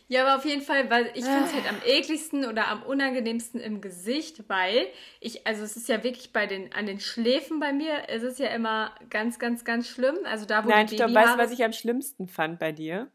[0.07, 1.69] Ja, aber auf jeden Fall, weil ich finde es halt Ah.
[1.69, 4.87] am ekligsten oder am unangenehmsten im Gesicht, weil
[5.21, 8.37] ich, also es ist ja wirklich bei den, an den Schläfen bei mir, es ist
[8.39, 10.17] ja immer ganz, ganz, ganz schlimm.
[10.25, 12.71] Also da, wo Nein, die stopp, weißt du, Babyhaare- was ich am schlimmsten fand bei
[12.73, 13.09] dir?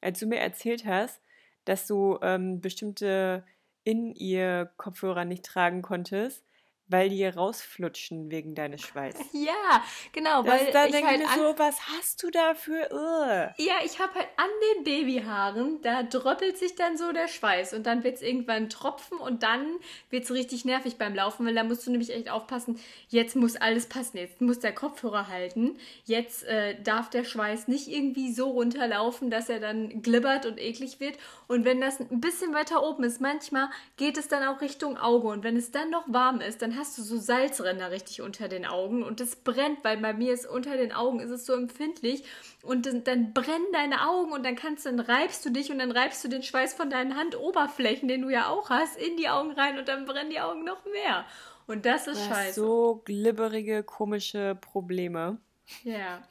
[0.00, 1.20] Als du mir erzählt hast,
[1.64, 3.44] dass du ähm, bestimmte
[3.84, 6.44] In-Ear-Kopfhörer nicht tragen konntest,
[6.90, 9.20] weil die rausflutschen wegen deines Schweißes.
[9.32, 12.90] Ja, genau, Das, weil da ich denke halt ich so, was hast du da für
[12.90, 13.54] Irr?
[13.56, 17.86] Ja, ich habe halt an den Babyhaaren, da dröppelt sich dann so der Schweiß und
[17.86, 19.76] dann wird es irgendwann tropfen und dann
[20.10, 23.56] wird es richtig nervig beim Laufen, weil da musst du nämlich echt aufpassen, jetzt muss
[23.56, 28.50] alles passen, jetzt muss der Kopfhörer halten, jetzt äh, darf der Schweiß nicht irgendwie so
[28.50, 33.04] runterlaufen, dass er dann glibbert und eklig wird und wenn das ein bisschen weiter oben
[33.04, 36.62] ist, manchmal geht es dann auch Richtung Auge und wenn es dann noch warm ist,
[36.62, 40.32] dann hast du so Salzränder richtig unter den Augen und es brennt, weil bei mir
[40.32, 42.24] ist unter den Augen ist es so empfindlich
[42.62, 45.92] und dann, dann brennen deine Augen und dann kannst dann reibst du dich und dann
[45.92, 49.52] reibst du den Schweiß von deinen Handoberflächen, den du ja auch hast, in die Augen
[49.52, 51.26] rein und dann brennen die Augen noch mehr.
[51.66, 52.60] Und das ist Du hast scheiße.
[52.60, 55.38] so glibberige, komische Probleme.
[55.84, 56.22] Ja.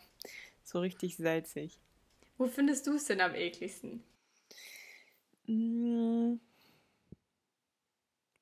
[0.63, 1.79] So richtig salzig.
[2.37, 4.03] Wo findest du es denn am ekligsten?
[5.47, 6.39] Mm.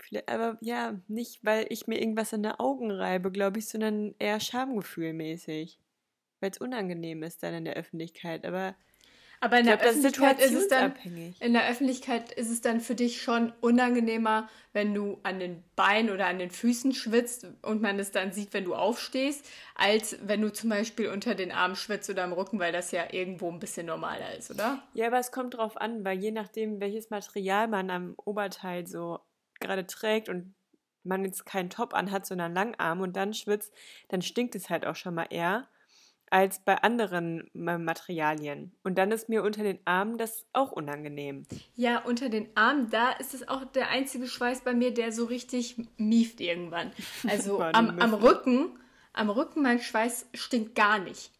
[0.07, 4.15] Vielleicht- Aber ja, nicht, weil ich mir irgendwas in die Augen reibe, glaube ich, sondern
[4.19, 5.79] eher schamgefühlmäßig.
[6.39, 8.45] Weil es unangenehm ist dann in der Öffentlichkeit.
[8.45, 8.75] Aber
[9.39, 10.93] Aber in der ist Öffentlichkeit ist es dann
[11.39, 16.09] in der Öffentlichkeit ist es dann für dich schon unangenehmer, wenn du an den Beinen
[16.11, 20.41] oder an den Füßen schwitzt und man es dann sieht, wenn du aufstehst, als wenn
[20.41, 23.59] du zum Beispiel unter den Armen schwitzt oder am Rücken, weil das ja irgendwo ein
[23.59, 24.81] bisschen normaler ist, oder?
[24.93, 29.19] Ja, aber es kommt drauf an, weil je nachdem, welches Material man am Oberteil so
[29.59, 30.55] gerade trägt und
[31.03, 33.73] man jetzt keinen Top anhat, sondern Langarm und dann schwitzt,
[34.09, 35.67] dann stinkt es halt auch schon mal eher
[36.29, 38.73] als bei anderen äh, Materialien.
[38.83, 41.45] Und dann ist mir unter den Armen das auch unangenehm.
[41.75, 45.25] Ja, unter den Armen, da ist es auch der einzige Schweiß bei mir, der so
[45.25, 46.91] richtig mieft irgendwann.
[47.27, 48.13] Also am, am.
[48.13, 48.77] Rücken,
[49.13, 51.31] am Rücken mein Schweiß stinkt gar nicht.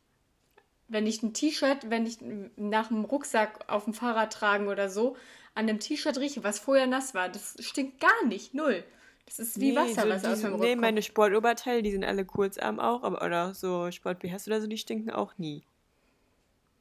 [0.88, 2.20] Wenn ich ein T-Shirt, wenn ich
[2.56, 5.18] nach dem Rucksack auf dem Fahrrad tragen oder so,
[5.58, 8.84] an dem T-Shirt rieche, was vorher nass war, das stinkt gar nicht, null.
[9.26, 11.02] Das ist wie Nee, Wasser, so was aus diese- dem Nee, Rücken meine.
[11.02, 15.34] Sportoberteile, die sind alle kurzarm auch, aber oder so Sport-BHs oder so, die stinken auch
[15.38, 15.64] nie.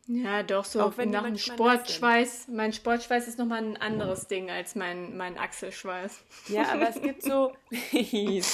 [0.09, 1.37] Ja, doch, so Auch wenn die nach dem.
[1.37, 2.47] Sportschweiß.
[2.53, 6.21] Mein Sportschweiß ist nochmal ein anderes Ding als mein, mein Achselschweiß.
[6.47, 7.91] Ja, aber es gibt so, es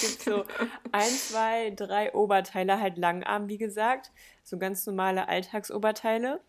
[0.00, 0.44] gibt so
[0.92, 4.10] ein, zwei, drei Oberteile, halt Langarm, wie gesagt,
[4.42, 6.40] so ganz normale Alltagsoberteile.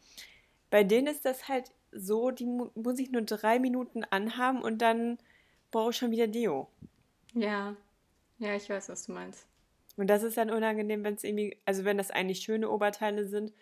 [0.70, 4.82] Bei denen ist das halt so, die mu muss ich nur drei Minuten anhaben und
[4.82, 5.18] dann
[5.72, 6.70] brauche ich schon wieder Deo.
[7.34, 7.76] Ja,
[8.40, 9.48] ja, ich weiß, was du meinst.
[9.96, 13.54] Und das ist dann unangenehm, wenn es irgendwie, also wenn das eigentlich schöne Oberteile sind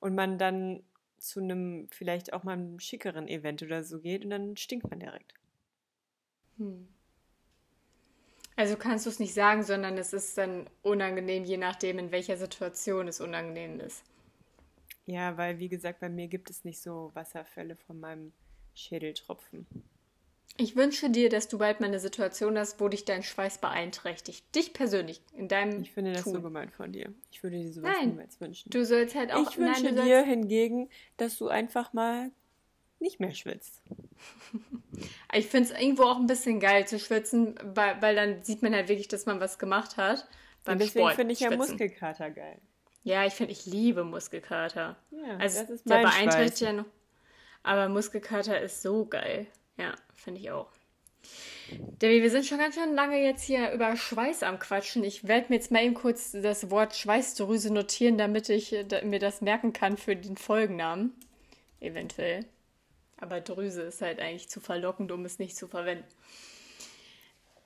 [0.00, 0.82] und man dann
[1.18, 5.00] zu einem vielleicht auch mal einem schickeren Event oder so geht und dann stinkt man
[5.00, 5.34] direkt.
[6.58, 6.88] Hm.
[8.56, 12.36] Also kannst du es nicht sagen, sondern es ist dann unangenehm, je nachdem, in welcher
[12.36, 14.02] Situation es unangenehm ist.
[15.08, 18.32] Ja, weil wie gesagt, bei mir gibt es nicht so Wasserfälle von meinem
[18.74, 19.66] Schädeltropfen.
[20.58, 24.54] Ich wünsche dir, dass du bald mal eine Situation hast, wo dich dein Schweiß beeinträchtigt.
[24.54, 26.42] Dich persönlich, in deinem Ich finde das so Tun.
[26.42, 27.10] gemeint von dir.
[27.30, 28.10] Ich würde dir sowas Nein.
[28.10, 28.68] niemals wünschen.
[28.68, 29.50] Du sollst halt auch...
[29.50, 32.30] ich wünsche nein, dir sollst, hingegen, dass du einfach mal
[33.00, 33.82] nicht mehr schwitzt.
[35.32, 38.74] Ich finde es irgendwo auch ein bisschen geil zu schwitzen, weil, weil dann sieht man
[38.74, 40.26] halt wirklich, dass man was gemacht hat.
[40.64, 41.56] Beim Und deswegen finde ich ja.
[41.56, 42.60] Muskelkater geil.
[43.08, 44.94] Ja, ich finde, ich liebe Muskelkater.
[45.10, 46.84] Ja, Also das ist der beeinträchtigt ja noch.
[47.62, 49.46] Aber Muskelkater ist so geil.
[49.78, 50.68] Ja, finde ich auch.
[51.70, 55.04] Debbie, wir sind schon ganz schön lange jetzt hier über Schweiß am Quatschen.
[55.04, 59.40] Ich werde mir jetzt mal eben kurz das Wort Schweißdrüse notieren, damit ich mir das
[59.40, 61.14] merken kann für den Folgennamen.
[61.80, 62.44] Eventuell.
[63.16, 66.04] Aber Drüse ist halt eigentlich zu verlockend, um es nicht zu verwenden.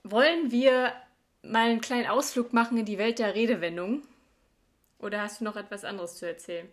[0.05, 0.93] wollen wir
[1.43, 4.07] mal einen kleinen Ausflug machen in die Welt der Redewendungen?
[5.03, 6.73] Oder hast du noch etwas anderes zu erzählen?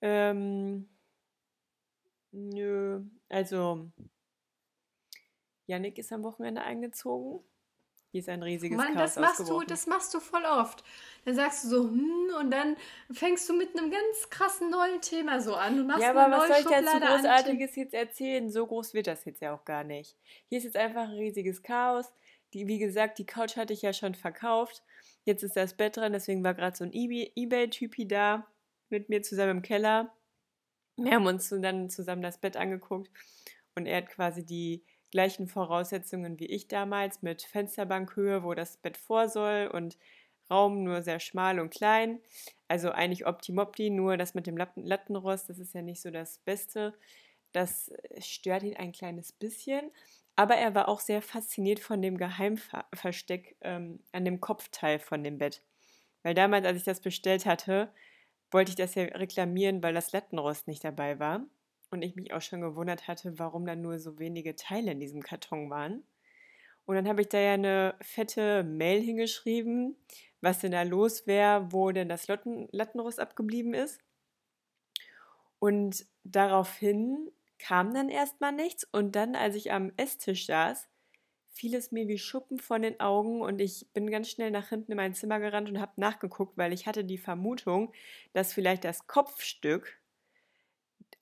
[0.00, 0.88] Ähm,
[2.32, 3.90] nö, also
[5.66, 7.44] Yannick ist am Wochenende eingezogen.
[8.12, 10.84] Hier ist ein riesiges Mann, Chaos das machst du, das machst du voll oft.
[11.24, 12.76] Dann sagst du so, hm, und dann
[13.10, 15.76] fängst du mit einem ganz krassen neuen Thema so an.
[15.76, 17.16] Du machst Ja, eine aber was neue soll ich dazu an Themen.
[17.16, 18.50] Großartiges jetzt erzählen?
[18.50, 20.16] So groß wird das jetzt ja auch gar nicht.
[20.48, 22.12] Hier ist jetzt einfach ein riesiges Chaos.
[22.52, 24.84] Die, wie gesagt, die Couch hatte ich ja schon verkauft.
[25.24, 28.46] Jetzt ist das Bett dran, deswegen war gerade so ein eBay- Ebay-Typi da
[28.90, 30.14] mit mir zusammen im Keller.
[30.96, 33.10] Wir haben uns dann zusammen das Bett angeguckt
[33.74, 38.96] und er hat quasi die gleichen Voraussetzungen wie ich damals mit Fensterbankhöhe, wo das Bett
[38.96, 39.98] vor soll und
[40.50, 42.20] Raum nur sehr schmal und klein.
[42.68, 46.38] Also eigentlich optimopti, nur das mit dem Latten Lattenrost, das ist ja nicht so das
[46.38, 46.94] Beste.
[47.52, 49.90] Das stört ihn ein kleines bisschen.
[50.36, 55.38] Aber er war auch sehr fasziniert von dem Geheimversteck ähm, an dem Kopfteil von dem
[55.38, 55.62] Bett.
[56.22, 57.92] Weil damals, als ich das bestellt hatte,
[58.50, 61.44] wollte ich das ja reklamieren, weil das Lattenrost nicht dabei war.
[61.90, 65.22] Und ich mich auch schon gewundert hatte, warum da nur so wenige Teile in diesem
[65.22, 66.02] Karton waren.
[66.86, 69.96] Und dann habe ich da ja eine fette Mail hingeschrieben,
[70.40, 74.00] was denn da los wäre, wo denn das Latten Lattenrost abgeblieben ist.
[75.58, 77.30] Und daraufhin
[77.64, 78.84] kam dann erstmal nichts.
[78.92, 80.86] Und dann, als ich am Esstisch saß,
[81.48, 84.92] fiel es mir wie Schuppen von den Augen und ich bin ganz schnell nach hinten
[84.92, 87.92] in mein Zimmer gerannt und habe nachgeguckt, weil ich hatte die Vermutung,
[88.34, 89.98] dass vielleicht das Kopfstück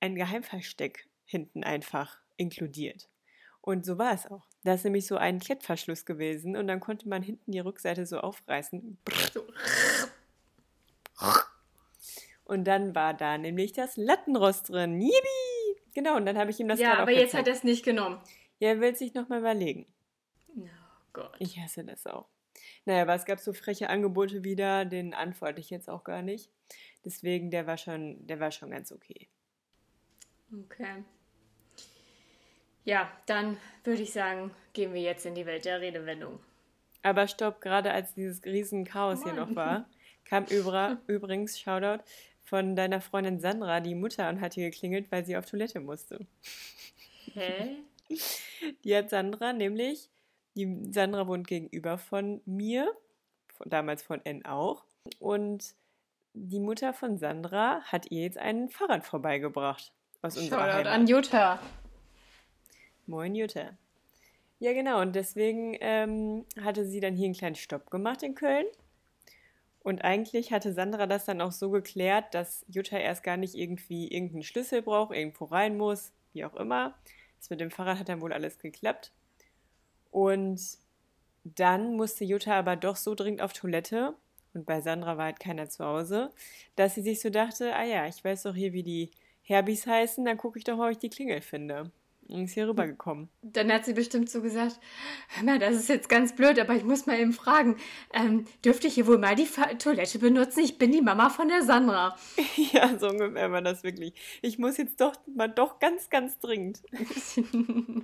[0.01, 3.09] ein Geheimversteck hinten einfach inkludiert.
[3.61, 4.49] Und so war es auch.
[4.65, 8.19] Da ist nämlich so ein Klettverschluss gewesen und dann konnte man hinten die Rückseite so
[8.19, 8.99] aufreißen.
[12.45, 15.01] Und dann war da nämlich das Lattenrost drin.
[15.01, 15.42] Yippie!
[15.95, 18.21] Genau, und dann habe ich ihm das ja, aber jetzt hat er es nicht genommen.
[18.59, 19.87] Ja, er will sich nochmal überlegen.
[20.57, 20.67] Oh
[21.13, 21.35] Gott.
[21.39, 22.29] Ich hasse das auch.
[22.85, 26.51] Naja, aber es gab so freche Angebote wieder, den antworte ich jetzt auch gar nicht.
[27.05, 29.29] Deswegen, der war schon, der war schon ganz okay.
[30.53, 31.05] Okay.
[32.85, 36.41] Ja, dann würde ich sagen, gehen wir jetzt in die Welt der Redewendung.
[37.03, 39.49] Aber stopp, gerade als dieses riesen Chaos hier Mann.
[39.49, 39.89] noch war,
[40.25, 40.45] kam
[41.07, 42.03] übrigens, Shoutout,
[42.53, 46.27] von deiner Freundin Sandra, die Mutter, und hat hier geklingelt, weil sie auf Toilette musste.
[47.33, 47.79] Hä?
[48.85, 50.11] Die hat Sandra nämlich,
[50.55, 52.93] die Sandra wohnt gegenüber von mir,
[53.55, 54.85] von, damals von N auch.
[55.19, 55.75] Und
[56.35, 59.91] die Mutter von Sandra hat ihr jetzt ein Fahrrad vorbeigebracht.
[60.21, 60.93] Aus unserer Shoutout Heimat.
[60.93, 61.59] an Jutta.
[63.07, 63.71] Moin Jutta.
[64.59, 65.01] Ja, genau.
[65.01, 68.67] Und deswegen ähm, hatte sie dann hier einen kleinen Stopp gemacht in Köln.
[69.83, 74.09] Und eigentlich hatte Sandra das dann auch so geklärt, dass Jutta erst gar nicht irgendwie
[74.09, 76.95] irgendeinen Schlüssel braucht, irgendwo rein muss, wie auch immer.
[77.39, 79.13] Das mit dem Fahrrad hat dann wohl alles geklappt.
[80.11, 80.61] Und
[81.45, 84.15] dann musste Jutta aber doch so dringend auf Toilette,
[84.55, 86.31] und bei Sandra war halt keiner zu Hause,
[86.77, 89.11] dass sie sich so dachte, ah ja, ich weiß doch hier, wie die
[89.43, 91.91] Herbis heißen, dann gucke ich doch ob ich die Klingel finde.
[92.29, 93.29] Und ist hier rübergekommen.
[93.43, 94.79] Dann hat sie bestimmt so gesagt,
[95.29, 97.77] hör mal, das ist jetzt ganz blöd, aber ich muss mal eben fragen,
[98.15, 100.61] ähm, dürfte ich hier wohl mal die Fa Toilette benutzen?
[100.61, 102.17] Ich bin die Mama von der Sandra.
[102.73, 104.15] Ja, so ungefähr war das wirklich.
[104.41, 106.81] Ich muss jetzt doch mal doch ganz, ganz dringend.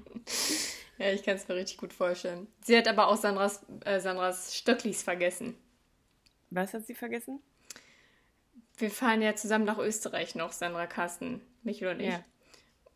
[0.99, 2.49] ja, ich kann es mir richtig gut vorstellen.
[2.63, 5.55] Sie hat aber auch Sandras, äh, Sandras Stöcklis vergessen.
[6.51, 7.41] Was hat sie vergessen?
[8.77, 12.09] Wir fahren ja zusammen nach Österreich noch, Sandra Carsten, Michael und ich.
[12.09, 12.25] Ja.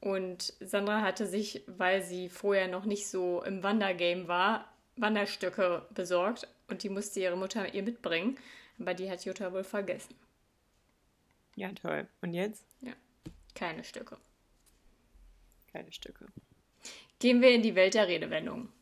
[0.02, 6.48] Und Sandra hatte sich, weil sie vorher noch nicht so im Wandergame war, Wanderstöcke besorgt
[6.68, 8.36] und die musste ihre Mutter ihr mitbringen.
[8.80, 10.16] Aber die hat Jutta wohl vergessen.
[11.54, 12.08] Ja, toll.
[12.20, 12.66] Und jetzt?
[13.54, 14.16] Keine Stücke.
[15.72, 16.26] Keine Stücke.
[17.20, 18.72] Gehen wir in die Welt der Redewendungen.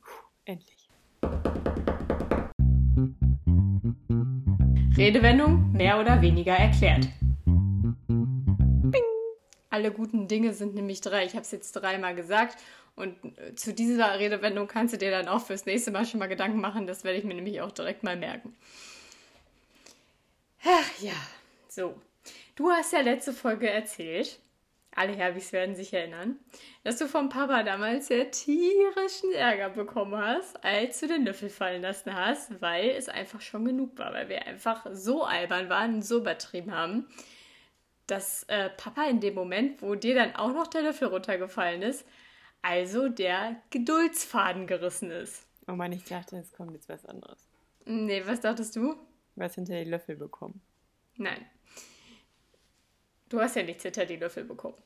[0.46, 0.88] Endlich.
[4.96, 7.08] Redewendung mehr oder weniger erklärt.
[9.70, 11.24] Alle guten Dinge sind nämlich drei.
[11.24, 12.58] Ich habe es jetzt dreimal gesagt.
[12.96, 16.26] Und äh, zu dieser Redewendung kannst du dir dann auch fürs nächste Mal schon mal
[16.26, 16.86] Gedanken machen.
[16.86, 18.54] Das werde ich mir nämlich auch direkt mal merken.
[20.64, 21.14] Ach ja,
[21.68, 21.94] so.
[22.56, 24.38] Du hast ja letzte Folge erzählt,
[24.94, 26.36] alle Herbis werden sich erinnern,
[26.84, 31.80] dass du vom Papa damals sehr tierischen Ärger bekommen hast, als du den Löffel fallen
[31.80, 36.02] lassen hast, weil es einfach schon genug war, weil wir einfach so albern waren und
[36.02, 37.06] so übertrieben haben,
[38.10, 42.04] dass äh, Papa in dem Moment, wo dir dann auch noch der Löffel runtergefallen ist,
[42.62, 45.46] also der Geduldsfaden gerissen ist.
[45.66, 47.48] Oh Mann, ich dachte, es kommt jetzt was anderes.
[47.84, 48.96] Nee, was dachtest du?
[49.36, 50.60] Was hinter die Löffel bekommen.
[51.16, 51.46] Nein.
[53.28, 54.76] Du hast ja nichts hinter die Löffel bekommen.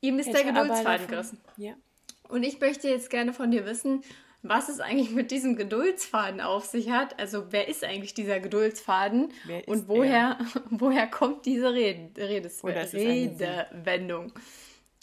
[0.00, 1.40] Ihm ist der Hätte aber Geduldsfaden gerissen.
[1.56, 1.74] Ja.
[2.28, 4.02] Und ich möchte jetzt gerne von dir wissen,
[4.48, 7.18] was es eigentlich mit diesem Geduldsfaden auf sich hat.
[7.18, 10.38] Also wer ist eigentlich dieser Geduldsfaden Wer und woher,
[10.70, 12.96] woher kommt diese Rede, Redes Sie?
[12.96, 14.32] Redewendung?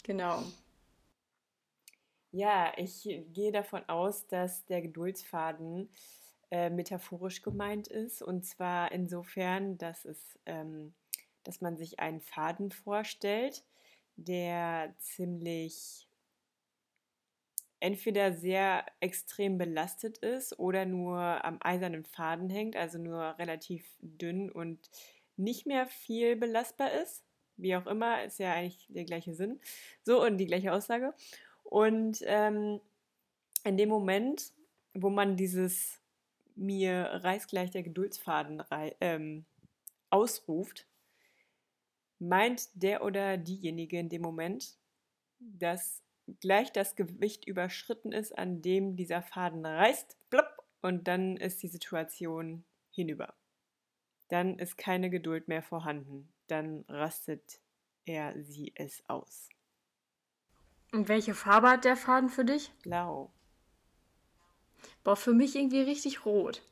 [0.02, 0.42] Genau.
[2.30, 5.88] Ja, ich gehe davon aus, dass der Geduldsfaden
[6.50, 8.22] äh, metaphorisch gemeint ist.
[8.22, 10.94] Und zwar insofern, dass es, ähm,
[11.44, 13.64] dass man sich einen Faden vorstellt,
[14.16, 16.03] der ziemlich
[17.84, 24.50] entweder sehr extrem belastet ist oder nur am eisernen Faden hängt, also nur relativ dünn
[24.50, 24.90] und
[25.36, 27.24] nicht mehr viel belastbar ist.
[27.58, 29.60] Wie auch immer, ist ja eigentlich der gleiche Sinn.
[30.02, 31.12] So und die gleiche Aussage.
[31.62, 32.80] Und ähm,
[33.64, 34.54] in dem Moment,
[34.94, 36.00] wo man dieses
[36.56, 38.62] mir reißt gleich der Geduldsfaden
[39.02, 39.44] ähm,
[40.08, 40.86] ausruft,
[42.18, 44.78] meint der oder diejenige in dem Moment,
[45.38, 46.03] dass
[46.40, 51.68] gleich das Gewicht überschritten ist, an dem dieser Faden reißt, plopp, und dann ist die
[51.68, 53.34] Situation hinüber.
[54.28, 56.28] Dann ist keine Geduld mehr vorhanden.
[56.46, 57.60] Dann rastet
[58.04, 59.48] er sie es aus.
[60.92, 62.70] Und welche Farbe hat der Faden für dich?
[62.82, 63.32] Blau.
[65.02, 66.62] Boah, für mich irgendwie richtig rot.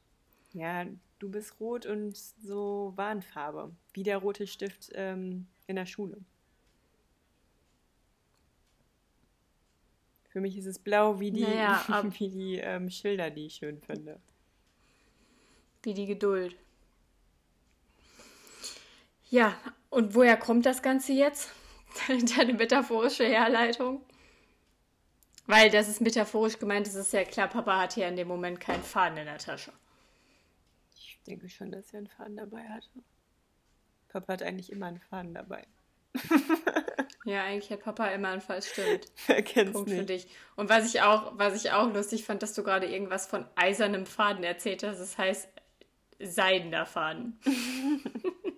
[0.52, 0.86] Ja,
[1.18, 3.74] du bist rot und so Warnfarbe.
[3.94, 6.22] Wie der rote Stift ähm, in der Schule.
[10.32, 11.84] Für mich ist es blau wie die, naja,
[12.18, 14.18] wie die ähm, Schilder, die ich schön finde.
[15.82, 16.56] Wie die Geduld.
[19.28, 19.54] Ja,
[19.90, 21.50] und woher kommt das Ganze jetzt?
[22.36, 24.00] Deine metaphorische Herleitung?
[25.46, 28.58] Weil das ist metaphorisch gemeint, das ist ja klar, Papa hat hier in dem Moment
[28.58, 29.72] keinen Faden in der Tasche.
[30.94, 32.88] Ich denke schon, dass er einen Faden dabei hatte.
[34.08, 35.66] Papa hat eigentlich immer einen Faden dabei.
[37.24, 39.06] Ja, eigentlich hat Papa immer einen Fall, stimmt.
[39.26, 39.98] Wer kennt's Punkt nicht.
[39.98, 40.26] für dich.
[40.56, 44.06] Und was ich auch, was ich auch lustig fand, dass du gerade irgendwas von eisernem
[44.06, 44.98] Faden erzählt hast.
[44.98, 45.48] Das heißt
[46.18, 47.38] seidener Faden.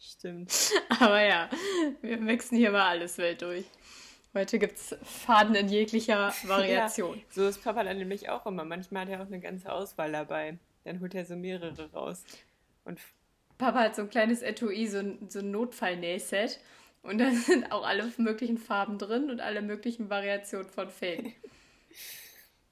[0.00, 0.52] Stimmt.
[1.00, 1.48] Aber ja,
[2.00, 3.66] wir mixen hier mal alles Welt durch.
[4.34, 7.18] Heute gibt es Faden in jeglicher Variation.
[7.18, 8.64] Ja, so ist Papa dann nämlich auch immer.
[8.64, 10.58] Manchmal hat er auch eine ganze Auswahl dabei.
[10.84, 12.24] Dann holt er so mehrere raus.
[12.84, 13.00] Und
[13.58, 16.60] Papa hat so ein kleines Etui, so ein, so ein Notfallnähset.
[17.08, 21.32] Und da sind auch alle möglichen Farben drin und alle möglichen Variationen von Fäden.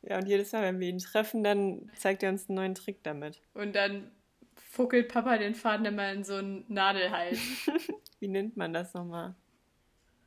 [0.02, 3.02] Ja, und jedes Mal, wenn wir ihn treffen, dann zeigt er uns einen neuen Trick
[3.02, 3.40] damit.
[3.54, 4.10] Und dann
[4.54, 7.38] fuckelt Papa den Faden immer in so einen Nadelhals.
[8.20, 9.34] Wie nennt man das nochmal?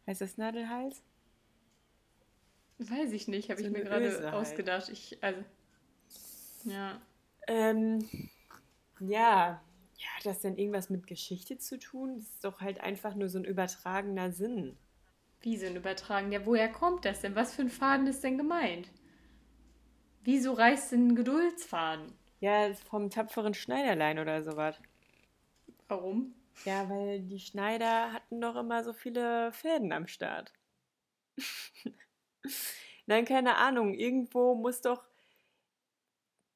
[0.07, 1.03] Heißt das Nadelhals?
[2.79, 4.33] Weiß ich nicht, habe So ich mir gerade halt.
[4.33, 4.89] ausgedacht.
[4.89, 5.43] Ich, also,
[6.65, 6.99] ja.
[7.47, 8.07] Ähm,
[8.99, 9.61] ja.
[9.99, 12.15] Ja, hat das denn irgendwas mit Geschichte zu tun?
[12.15, 14.77] Das ist doch halt einfach nur so ein übertragener Sinn.
[15.41, 16.31] Wie so ein Übertragen?
[16.31, 17.35] Ja, woher kommt das denn?
[17.35, 18.89] Was für ein Faden ist denn gemeint?
[20.23, 22.13] Wieso reißt denn ein Geduldsfaden?
[22.39, 24.79] Ja, vom tapferen Schneiderlein oder sowas.
[25.89, 26.33] Warum?
[26.63, 30.53] Ja, weil die Schneider hatten doch immer so viele Fäden am Start.
[33.05, 33.93] Nein, keine Ahnung.
[33.93, 35.08] Irgendwo muss doch.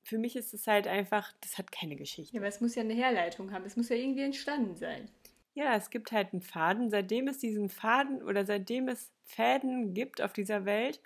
[0.04, 2.36] Für mich ist es halt einfach, das hat keine Geschichte.
[2.36, 3.66] Ja, aber es muss ja eine Herleitung haben.
[3.66, 5.10] Es muss ja irgendwie entstanden sein.
[5.54, 6.90] Ja, es gibt halt einen Faden.
[6.90, 11.00] Seitdem es diesen Faden oder seitdem es Fäden gibt auf dieser Welt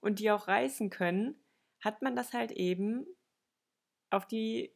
[0.00, 1.34] und die auch reißen können,
[1.80, 3.06] hat man das halt eben
[4.10, 4.72] auf die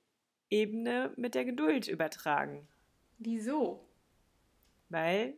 [0.50, 2.68] Ebene mit der Geduld übertragen.
[3.18, 3.88] Wieso?
[4.88, 5.35] Weil,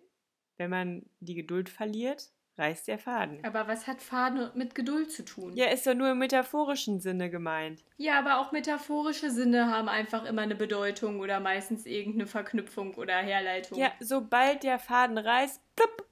[0.57, 3.45] wenn man die Geduld verliert, reißt der Faden.
[3.45, 5.55] Aber was hat Faden mit Geduld zu tun?
[5.55, 7.85] Ja, ist doch nur im metaphorischen Sinne gemeint.
[7.99, 13.17] Ja, aber auch metaphorische Sinne haben einfach immer eine Bedeutung oder meistens irgendeine Verknüpfung oder
[13.17, 13.79] Herleitung.
[13.79, 16.07] Ja, sobald der Faden reißt, plupp,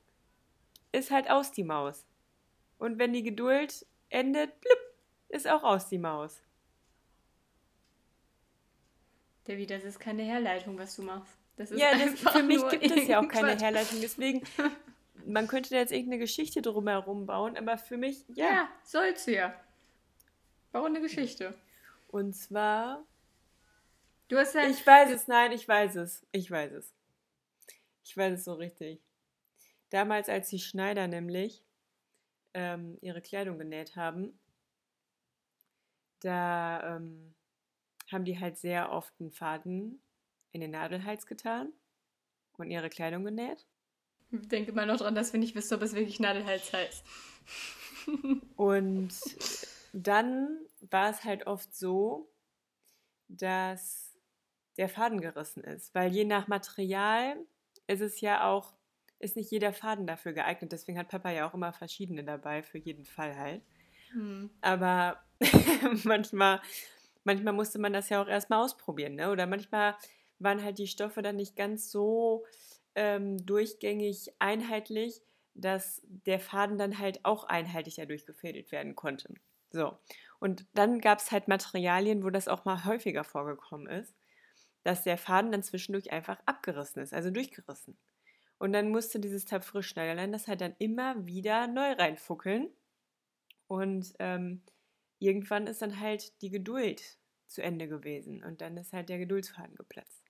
[0.92, 2.06] ist halt aus die Maus.
[2.78, 4.78] Und wenn die Geduld endet, plupp,
[5.28, 6.42] ist auch aus die Maus.
[9.46, 11.34] Debbie, das ist keine Herleitung, was du machst.
[11.56, 13.56] Das ist Ja, das, für mich gibt es ja auch keine.
[13.58, 14.00] Herleitung.
[14.00, 14.42] Deswegen,
[15.26, 18.46] man könnte da jetzt irgendeine Geschichte drumherum bauen, aber für mich, ja.
[18.46, 19.54] Ja, sollst du ja.
[20.72, 21.54] Warum eine Geschichte?
[22.08, 23.04] Und zwar,
[24.28, 24.66] Du hast ja.
[24.66, 26.26] ich weiß es, nein, ich weiß es.
[26.32, 26.92] Ich weiß es.
[28.04, 29.00] Ich weiß es so richtig.
[29.90, 31.62] Damals, als die Schneider nämlich
[32.54, 34.38] ähm, ihre Kleidung genäht haben,
[36.20, 37.34] da ähm,
[38.10, 40.00] haben die halt sehr oft einen Faden
[40.52, 41.72] in den Nadelhals getan
[42.56, 43.66] und ihre Kleidung genäht.
[44.30, 47.04] Denke mal noch dran, dass wir nicht wissen, ob es wirklich Nadelhals heißt.
[48.56, 49.12] Und
[49.92, 50.58] dann
[50.90, 52.28] war es halt oft so,
[53.28, 54.16] dass
[54.76, 57.36] der Faden gerissen ist, weil je nach Material
[57.86, 58.74] ist es ja auch,
[59.18, 60.72] ist nicht jeder Faden dafür geeignet.
[60.72, 63.62] Deswegen hat Papa ja auch immer verschiedene dabei, für jeden Fall halt.
[64.12, 64.50] Hm.
[64.60, 65.22] Aber
[66.04, 66.60] manchmal,
[67.22, 69.30] manchmal musste man das ja auch erstmal ausprobieren, ne?
[69.30, 69.96] Oder manchmal
[70.38, 72.44] waren halt die Stoffe dann nicht ganz so
[72.94, 75.22] ähm, durchgängig einheitlich,
[75.54, 79.34] dass der Faden dann halt auch einheitlicher durchgefädelt werden konnte.
[79.70, 79.96] So.
[80.40, 84.14] Und dann gab es halt Materialien, wo das auch mal häufiger vorgekommen ist,
[84.82, 87.96] dass der Faden dann zwischendurch einfach abgerissen ist, also durchgerissen.
[88.58, 92.70] Und dann musste dieses Tapfrischschneiderlein das halt dann immer wieder neu reinfuckeln.
[93.66, 94.62] Und ähm,
[95.18, 98.44] irgendwann ist dann halt die Geduld zu Ende gewesen.
[98.44, 100.23] Und dann ist halt der Geduldsfaden geplatzt.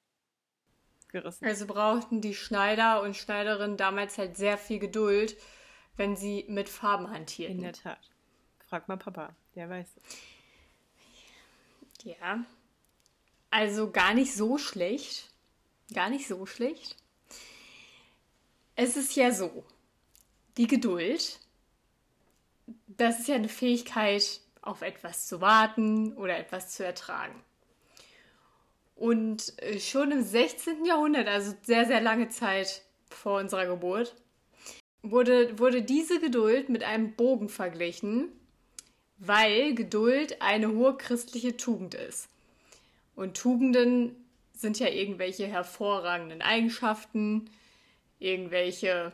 [1.14, 1.46] Gerissen.
[1.46, 5.36] Also brauchten die Schneider und Schneiderinnen damals halt sehr viel Geduld,
[5.96, 7.58] wenn sie mit Farben hantierten.
[7.58, 8.10] In der Tat.
[8.68, 10.02] Frag mal Papa, der weiß es.
[12.02, 12.44] Ja.
[13.50, 15.30] Also gar nicht so schlecht.
[15.94, 16.96] Gar nicht so schlecht.
[18.74, 19.64] Es ist ja so,
[20.56, 21.38] die Geduld,
[22.88, 27.44] das ist ja eine Fähigkeit, auf etwas zu warten oder etwas zu ertragen.
[28.94, 30.84] Und äh, schon im 16.
[30.84, 34.14] Jahrhundert, also sehr, sehr lange Zeit vor unserer Geburt,
[35.02, 38.28] wurde, wurde diese Geduld mit einem Bogen verglichen,
[39.18, 42.28] weil Geduld eine hohe christliche Tugend ist.
[43.14, 44.16] Und Tugenden
[44.52, 47.50] sind ja irgendwelche hervorragenden Eigenschaften,
[48.18, 49.12] irgendwelche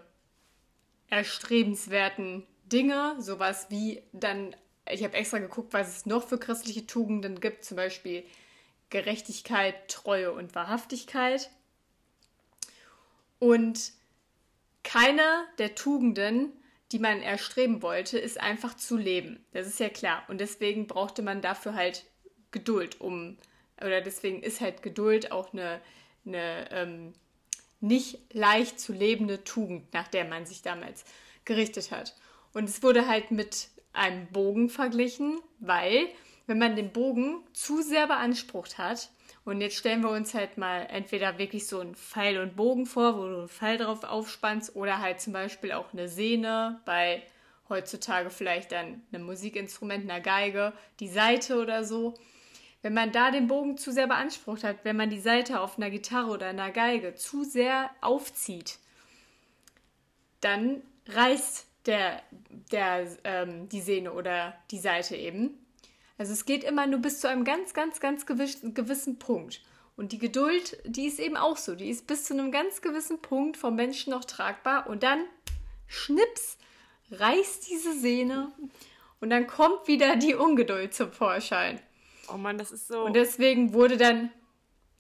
[1.09, 4.55] erstrebenswerten Dinge, sowas wie dann,
[4.89, 8.23] ich habe extra geguckt, was es noch für christliche Tugenden gibt, zum Beispiel
[8.91, 11.51] Gerechtigkeit, Treue und Wahrhaftigkeit.
[13.39, 13.93] Und
[14.83, 15.23] keine
[15.59, 16.53] der Tugenden,
[16.93, 19.45] die man erstreben wollte, ist einfach zu leben.
[19.53, 20.25] Das ist ja klar.
[20.29, 22.05] Und deswegen brauchte man dafür halt
[22.51, 23.39] Geduld, um,
[23.81, 25.81] oder deswegen ist halt Geduld auch eine,
[26.27, 27.13] eine ähm,
[27.81, 31.05] nicht leicht zu lebende Tugend, nach der man sich damals
[31.45, 32.17] gerichtet hat.
[32.53, 36.09] Und es wurde halt mit einem Bogen verglichen, weil
[36.47, 39.11] wenn man den Bogen zu sehr beansprucht hat,
[39.45, 43.17] und jetzt stellen wir uns halt mal entweder wirklich so einen Pfeil und Bogen vor,
[43.17, 47.23] wo du einen Pfeil drauf aufspannst, oder halt zum Beispiel auch eine Sehne bei
[47.69, 52.15] heutzutage vielleicht dann einem Musikinstrument, einer Geige, die Seite oder so.
[52.83, 55.91] Wenn man da den Bogen zu sehr beansprucht hat, wenn man die Seite auf einer
[55.91, 58.79] Gitarre oder einer Geige zu sehr aufzieht,
[60.41, 62.23] dann reißt der,
[62.73, 65.59] der, ähm, die Sehne oder die Seite eben.
[66.21, 69.63] Also es geht immer nur bis zu einem ganz, ganz, ganz gewissen, gewissen Punkt.
[69.97, 71.75] Und die Geduld, die ist eben auch so.
[71.75, 74.87] Die ist bis zu einem ganz gewissen Punkt vom Menschen noch tragbar.
[74.87, 75.25] Und dann,
[75.87, 76.59] schnips,
[77.11, 78.53] reißt diese Sehne
[79.23, 81.81] und dann kommt wieder die Ungeduld zum Vorschein.
[82.31, 83.01] Oh Mann, das ist so.
[83.01, 84.31] Und deswegen wurde dann,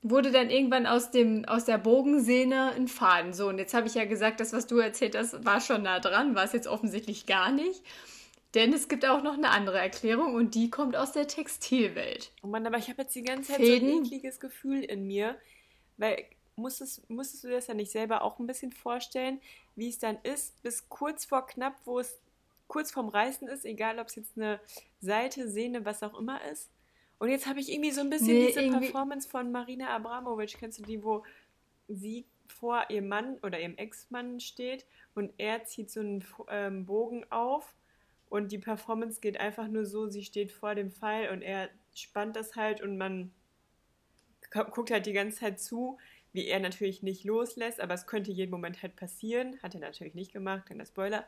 [0.01, 3.35] wurde dann irgendwann aus, dem, aus der Bogensehne ein Faden.
[3.35, 6.01] So, und jetzt habe ich ja gesagt, das, was du erzählt hast, war schon nah
[6.01, 7.83] dran, war es jetzt offensichtlich gar nicht.
[8.55, 12.33] Denn es gibt auch noch eine andere Erklärung und die kommt aus der Textilwelt.
[12.43, 13.91] Oh Mann, aber ich habe jetzt die ganze Zeit Fäden.
[13.91, 15.37] so ein ekliges Gefühl in mir,
[15.99, 16.25] weil
[16.57, 19.41] musstest, musstest du das ja nicht selber auch ein bisschen vorstellen,
[19.77, 22.19] wie es dann ist, bis kurz vor knapp, wo es
[22.67, 24.61] kurz vorm Reißen ist, egal ob es jetzt eine
[25.01, 26.71] Seite, Sehne, was auch immer ist.
[27.19, 30.57] Und jetzt habe ich irgendwie so ein bisschen Nee, diese irgendwie- Performance von Marina Abramovic,
[30.59, 31.25] kennst du die, wo
[31.89, 34.85] sie vor ihrem Mann oder ihrem Ex-Mann steht
[35.15, 37.75] und er zieht so einen ähm, Bogen auf
[38.31, 42.37] und die Performance geht einfach nur so, sie steht vor dem Pfeil und er spannt
[42.37, 43.33] das halt und man
[44.53, 45.99] gu- guckt halt die ganze Zeit zu,
[46.33, 49.59] wie er natürlich nicht loslässt, aber es könnte jeden Moment halt passieren.
[49.63, 51.25] Hat er natürlich nicht gemacht, kleiner Spoiler.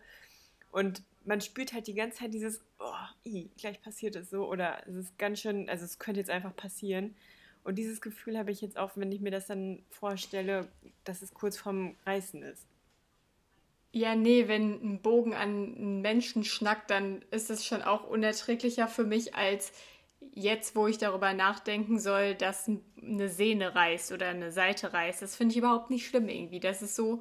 [0.73, 2.93] Und man spürt halt die ganze Zeit dieses, oh,
[3.27, 6.57] i, gleich passiert es so oder es ist ganz schön, also es könnte jetzt einfach
[6.57, 7.17] passieren.
[7.65, 10.69] Und dieses Gefühl habe ich jetzt auch, wenn ich mir das dann vorstelle,
[11.05, 12.67] dass es kurz vorm Reißen ist.
[13.93, 18.89] Ja, nee, wenn ein Bogen an einen Menschen schnackt, dann ist es schon auch unerträglicher
[18.89, 19.73] für mich als
[20.35, 22.71] jetzt, wo ich darüber nachdenken soll, dass
[23.01, 25.21] eine Sehne reißt oder eine Seite reißt.
[25.21, 26.59] Das finde ich überhaupt nicht schlimm irgendwie.
[26.61, 27.21] Das ist so,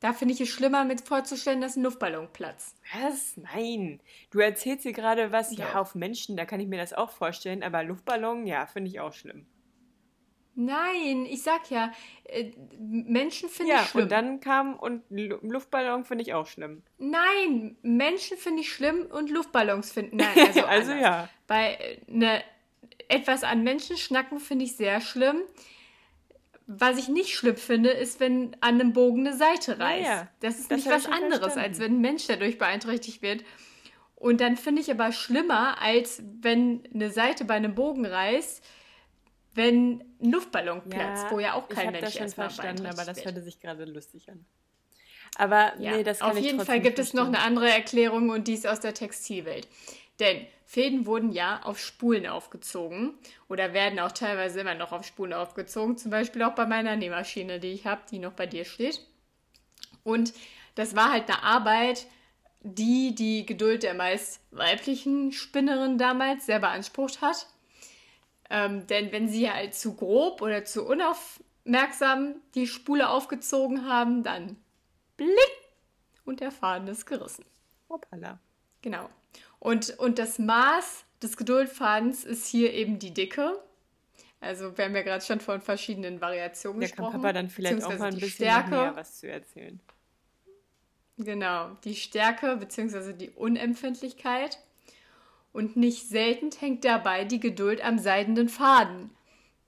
[0.00, 2.80] da finde ich es schlimmer, mit vorzustellen, dass ein Luftballon platzt.
[2.94, 3.36] Was?
[3.36, 4.00] Nein.
[4.30, 5.80] Du erzählst hier gerade was, ja, Ja.
[5.80, 9.12] auf Menschen, da kann ich mir das auch vorstellen, aber Luftballon, ja, finde ich auch
[9.12, 9.46] schlimm.
[10.58, 11.92] Nein, ich sag ja,
[12.24, 14.04] äh, Menschen finde Ja, ich schlimm.
[14.04, 16.82] und dann kam, und Lu- Luftballon finde ich auch schlimm.
[16.98, 20.16] Nein, Menschen finde ich schlimm und Luftballons finden.
[20.16, 21.02] Nein, also, Also anders.
[21.04, 21.28] ja.
[21.46, 22.42] Bei äh, ne,
[23.08, 25.42] etwas an Menschen schnacken finde ich sehr schlimm.
[26.68, 30.04] Was ich nicht schlimm finde, ist, wenn an einem Bogen eine Seite reißt.
[30.06, 30.28] ja.
[30.40, 31.60] Das ist Das nicht was anderes, verstanden.
[31.68, 33.44] als wenn ein Mensch dadurch beeinträchtigt wird.
[34.16, 38.64] Und dann finde ich aber schlimmer, als wenn eine Seite bei einem Bogen reißt,
[39.56, 42.86] wenn ein Luftballon platzt, wo ja auch ich kein hab Mensch das schon erstmal verstanden,
[42.86, 44.44] aber das hörte sich gerade lustig an.
[45.36, 48.30] Aber Ja, nee, das kann auf ich jeden Fall gibt es noch eine andere Erklärung
[48.30, 49.68] und die ist aus der Textilwelt.
[50.18, 53.14] Denn Fäden wurden ja auf Spulen aufgezogen
[53.48, 55.98] oder werden auch teilweise immer noch auf Spulen aufgezogen.
[55.98, 59.00] Zum Beispiel auch bei meiner Nähmaschine, die ich habe, die noch bei dir steht.
[60.04, 60.32] Und
[60.74, 62.06] das war halt eine Arbeit,
[62.62, 67.46] die die Geduld der meist weiblichen Spinnerin damals sehr beansprucht hat.
[68.50, 74.56] Ähm, denn wenn sie halt zu grob oder zu unaufmerksam die Spule aufgezogen haben, dann
[75.16, 75.30] blick
[76.24, 77.44] und der Faden ist gerissen.
[77.88, 78.38] Hoppala.
[78.82, 79.08] Genau.
[79.58, 83.58] Und, und das Maß des Geduldfadens ist hier eben die Dicke.
[84.40, 87.22] Also wir haben ja gerade schon von verschiedenen Variationen Da kann gesprochen.
[87.22, 88.70] Papa dann vielleicht auch mal ein bisschen Stärke.
[88.70, 89.80] mehr was zu erzählen.
[91.18, 93.14] Genau, die Stärke bzw.
[93.14, 94.58] die Unempfindlichkeit.
[95.56, 99.08] Und nicht selten hängt dabei die Geduld am seidenen Faden,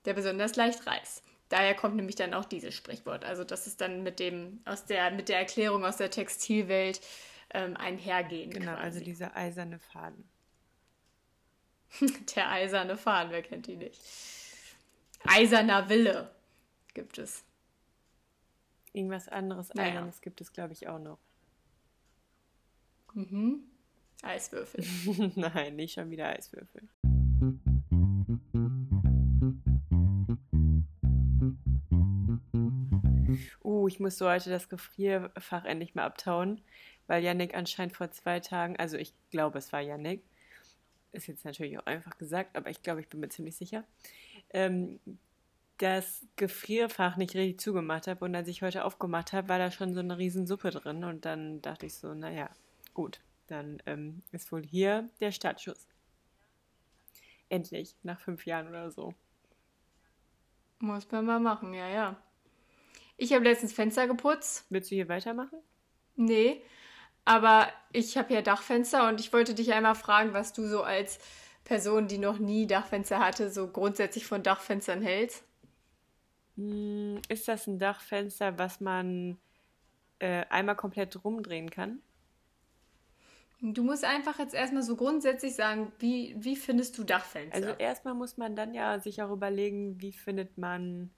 [0.04, 1.22] der besonders leicht reißt.
[1.48, 3.24] Daher kommt nämlich dann auch dieses Sprichwort.
[3.24, 7.00] Also das ist dann mit dem aus der mit der Erklärung aus der Textilwelt
[7.54, 8.52] ähm, einhergehend.
[8.52, 8.82] Genau, quasi.
[8.82, 10.28] also dieser eiserne Faden.
[12.36, 13.98] Der eiserne Faden, wer kennt ihn nicht?
[15.24, 16.30] Eiserner Wille
[16.92, 17.44] gibt es.
[18.92, 19.92] Irgendwas anderes Naja.
[19.92, 21.18] Eisernes gibt es, glaube ich, auch noch.
[24.22, 24.84] Eiswürfel.
[25.36, 26.88] Nein, nicht schon wieder Eiswürfel.
[33.62, 36.60] Uh, ich musste heute das Gefrierfach endlich mal abtauen,
[37.06, 40.22] weil Yannick anscheinend vor zwei Tagen, also ich glaube, es war Yannick,
[41.12, 43.84] ist jetzt natürlich auch einfach gesagt, aber ich glaube, ich bin mir ziemlich sicher,
[44.50, 44.98] ähm,
[45.78, 49.94] das Gefrierfach nicht richtig zugemacht habe und als ich heute aufgemacht habe, war da schon
[49.94, 52.50] so eine riesen Suppe drin und dann dachte ich so, naja,
[52.94, 55.88] gut, dann ähm, ist wohl hier der Startschuss.
[57.48, 59.14] Endlich, nach fünf Jahren oder so.
[60.80, 62.22] Muss man mal machen, ja, ja.
[63.16, 64.66] Ich habe letztens Fenster geputzt.
[64.70, 65.58] Willst du hier weitermachen?
[66.14, 66.62] Nee,
[67.24, 71.18] aber ich habe ja Dachfenster und ich wollte dich einmal fragen, was du so als
[71.64, 75.44] Person, die noch nie Dachfenster hatte, so grundsätzlich von Dachfenstern hältst.
[76.56, 79.38] Hm, Ist das ein Dachfenster, was man
[80.20, 82.00] äh, einmal komplett rumdrehen kann?
[83.60, 87.54] Du musst einfach jetzt erstmal so grundsätzlich sagen, wie, wie findest du Dachfenster?
[87.56, 91.10] Also erstmal muss man dann ja sich auch überlegen, wie findet man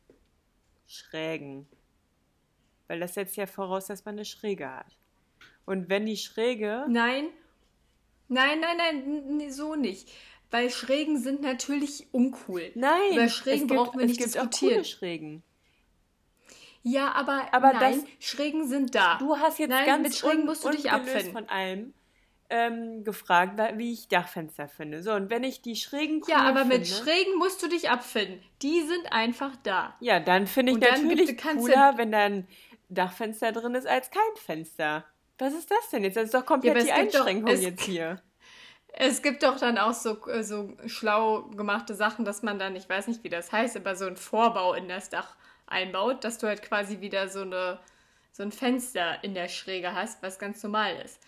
[0.87, 1.69] Schrägen.
[2.89, 4.97] Weil das setzt ja voraus, dass man eine Schräge hat.
[5.67, 6.87] Und wenn die Schräge.
[6.89, 7.29] Nein,
[8.29, 8.77] nein, nein,
[9.37, 10.11] nein, so nicht.
[10.51, 12.73] Weil Schrägen sind natürlich uncool.
[12.75, 14.73] Nein, Über Schrägen es gibt, brauchen wir nicht gibt auch diskutieren.
[14.77, 15.43] coole Schrägen.
[16.83, 19.19] Ja, aber, Aber nein, das- Schrägen sind da.
[19.19, 21.33] Du hast jetzt Nein, ganz mit Schrägen musst du dich abfinden.
[21.33, 21.93] von allem
[22.51, 25.03] ähm, gefragt, wie ich Dachfenster finde.
[25.03, 27.89] So, und wenn ich die Schrägen cool ja, aber mit finde, Schrägen musst du dich
[27.91, 28.43] abfinden.
[28.63, 29.95] Die sind einfach da.
[30.01, 32.49] Ja, dann finde ich Und dann natürlich gibt- cooler, wenn da ein
[32.89, 35.05] Dachfenster drin ist, als kein Fenster.
[35.39, 36.17] Was ist das denn jetzt?
[36.17, 38.21] Das ist doch komplett aber die doch- Einschränkung es- jetzt hier.
[38.93, 42.89] Es gibt doch dann auch so, äh, so schlau gemachte Sachen, dass man dann, ich
[42.89, 45.37] weiß nicht, wie das heißt, aber so einen Vorbau in das Dach
[45.69, 47.79] einbaut, dass du halt quasi wieder so, eine,
[48.33, 51.21] so ein Fenster in der Schräge hast, was ganz normal ist.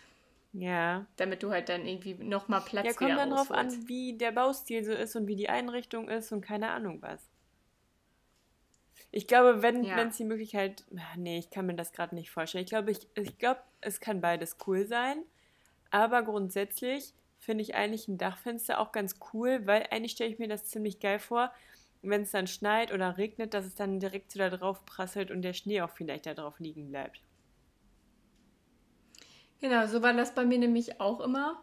[0.52, 1.06] Ja.
[1.16, 4.84] Damit du halt dann irgendwie nochmal Platz Ja, kommt dann drauf an, wie der Baustil
[4.84, 7.30] so ist und wie die Einrichtung ist und keine Ahnung was.
[9.10, 9.96] Ich glaube, wenn Ja.
[9.96, 12.64] wenn es die Möglichkeit, ah, nee, ich kann mir das gerade nicht vorstellen.
[12.64, 15.24] Ich glaube, ich, ich glaube, es kann beides cool sein,
[15.90, 20.48] aber grundsätzlich finde ich eigentlich ein Dachfenster auch ganz cool, weil eigentlich stelle ich mir
[20.48, 21.52] das ziemlich geil vor,
[22.02, 25.42] wenn es dann schneit oder regnet, dass es dann direkt so da drauf prasselt und
[25.42, 27.22] der Schnee auch vielleicht da drauf liegen bleibt.
[29.62, 31.56] Genau, so war das bei mir nämlich auch immer.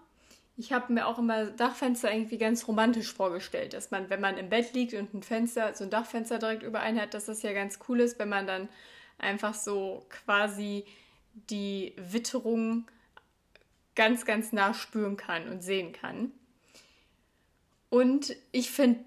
[0.55, 4.47] Ich habe mir auch immer Dachfenster irgendwie ganz romantisch vorgestellt, dass man, wenn man im
[4.47, 7.51] Bett liegt und ein Fenster, so ein Dachfenster direkt über einen hat, dass das ja
[7.51, 8.69] ganz cool ist, wenn man dann
[9.17, 10.85] einfach so quasi
[11.49, 12.87] die Witterung
[13.95, 16.31] ganz, ganz nah spüren kann und sehen kann.
[17.89, 19.03] Und ich finde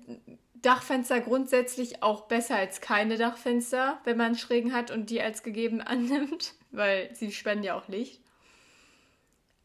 [0.56, 5.80] Dachfenster grundsätzlich auch besser als keine Dachfenster, wenn man Schrägen hat und die als gegeben
[5.80, 8.21] annimmt, weil sie spenden ja auch Licht.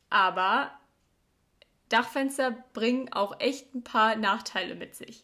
[0.10, 0.72] Aber
[1.90, 5.24] Dachfenster bringen auch echt ein paar Nachteile mit sich.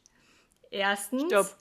[0.72, 1.58] Erstens, Stopp.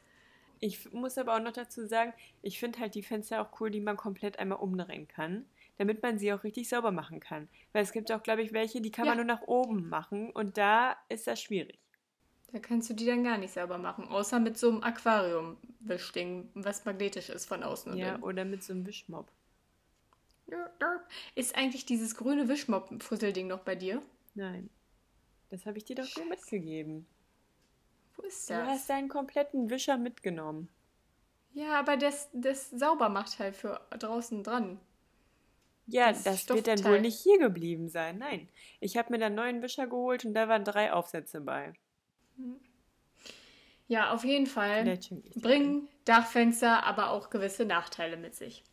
[0.60, 3.80] Ich muss aber auch noch dazu sagen, ich finde halt die Fenster auch cool, die
[3.80, 5.44] man komplett einmal umdrehen kann,
[5.78, 7.48] damit man sie auch richtig sauber machen kann.
[7.72, 9.10] Weil es gibt auch, glaube ich, welche, die kann Ja.
[9.14, 11.78] man nur nach oben machen und da ist das schwierig.
[12.52, 16.84] da kannst du die dann gar nicht sauber machen, außer mit so einem Aquarium-Wischding, was
[16.84, 19.30] magnetisch ist von außen Ja, oder mit so einem Wischmopp.
[21.34, 24.02] Ist eigentlich dieses grüne Wischmopp-Fusselding noch bei dir?
[24.34, 24.70] Nein.
[25.50, 27.06] Das habe ich dir doch so mitgegeben.
[28.16, 28.68] Wo ist Du das?
[28.68, 30.68] hast deinen kompletten Wischer mitgenommen.
[31.54, 34.80] Ja, aber das, das sauber macht halt für draußen dran.
[35.86, 38.18] Ja, Das das, wird dann wohl nicht hier geblieben sein.
[38.18, 38.48] Nein.
[38.80, 41.72] Ich habe mir dann einen neuen Wischer geholt und da waren drei Aufsätze bei.
[43.88, 44.98] Ja, auf jeden Fall
[45.36, 48.64] bringen Dachfenster aber auch gewisse Nachteile mit sich.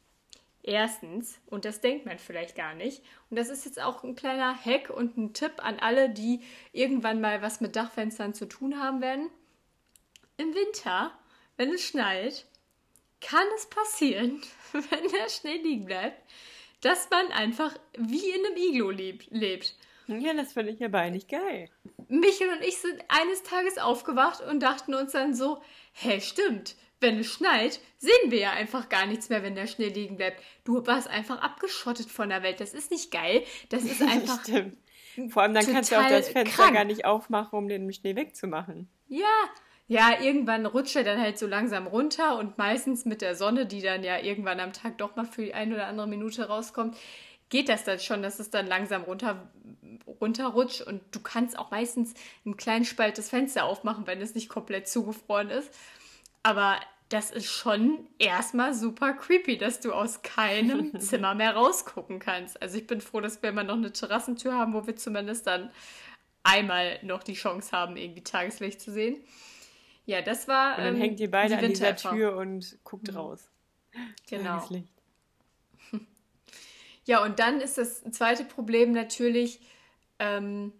[0.62, 4.54] Erstens, und das denkt man vielleicht gar nicht, und das ist jetzt auch ein kleiner
[4.54, 6.42] Hack und ein Tipp an alle, die
[6.74, 9.30] irgendwann mal was mit Dachfenstern zu tun haben werden.
[10.38, 11.18] Im Winter,
[11.56, 12.46] wenn es schneit,
[13.22, 14.42] kann es passieren,
[14.74, 16.22] wenn der Schnee liegen bleibt,
[16.82, 19.76] dass man einfach wie in einem Iglo leb lebt.
[20.08, 21.70] Ja, das finde ich aber eigentlich geil.
[22.08, 25.62] Michael und ich sind eines Tages aufgewacht und dachten uns dann so,
[25.94, 29.90] hä, stimmt, wenn es schneit, sehen wir ja einfach gar nichts mehr, wenn der Schnee
[29.90, 30.42] liegen bleibt.
[30.64, 32.60] Du warst einfach abgeschottet von der Welt.
[32.60, 33.44] Das ist nicht geil.
[33.70, 34.78] Das ist einfach, Stimmt.
[35.30, 36.76] Vor allem dann kannst du auch das Fenster krank.
[36.76, 38.90] gar nicht aufmachen, um den Schnee wegzumachen.
[39.08, 39.26] ja.
[39.92, 43.82] Ja, irgendwann rutscht er dann halt so langsam runter und meistens mit der Sonne, die
[43.82, 46.96] dann ja irgendwann am Tag doch mal für die eine oder andere Minute rauskommt,
[47.50, 49.50] geht das dann schon, dass es dann langsam runter,
[50.06, 52.14] runterrutscht und du kannst auch meistens
[52.46, 55.74] einen kleinen Spalt des Fenster aufmachen, wenn es nicht komplett zugefroren ist.
[56.44, 56.80] Aber
[57.10, 62.62] das ist schon erstmal super creepy, dass du aus keinem Zimmer mehr rausgucken kannst.
[62.62, 65.72] Also ich bin froh, dass wir immer noch eine Terrassentür haben, wo wir zumindest dann
[66.44, 69.18] einmal noch die Chance haben, irgendwie Tageslicht zu sehen.
[70.06, 70.78] Ja, das war.
[70.78, 71.96] Und dann ähm, hängt ihr beide die an dieser.
[71.96, 73.50] Tür und guckt raus.
[74.30, 74.58] Genau.
[74.58, 74.94] Tageslicht.
[77.06, 79.62] Ja, und dann ist das zweite Problem natürlich,
[80.20, 80.72] ähm,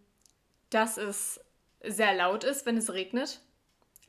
[0.70, 1.40] dass es
[1.84, 3.42] sehr laut ist, wenn es regnet.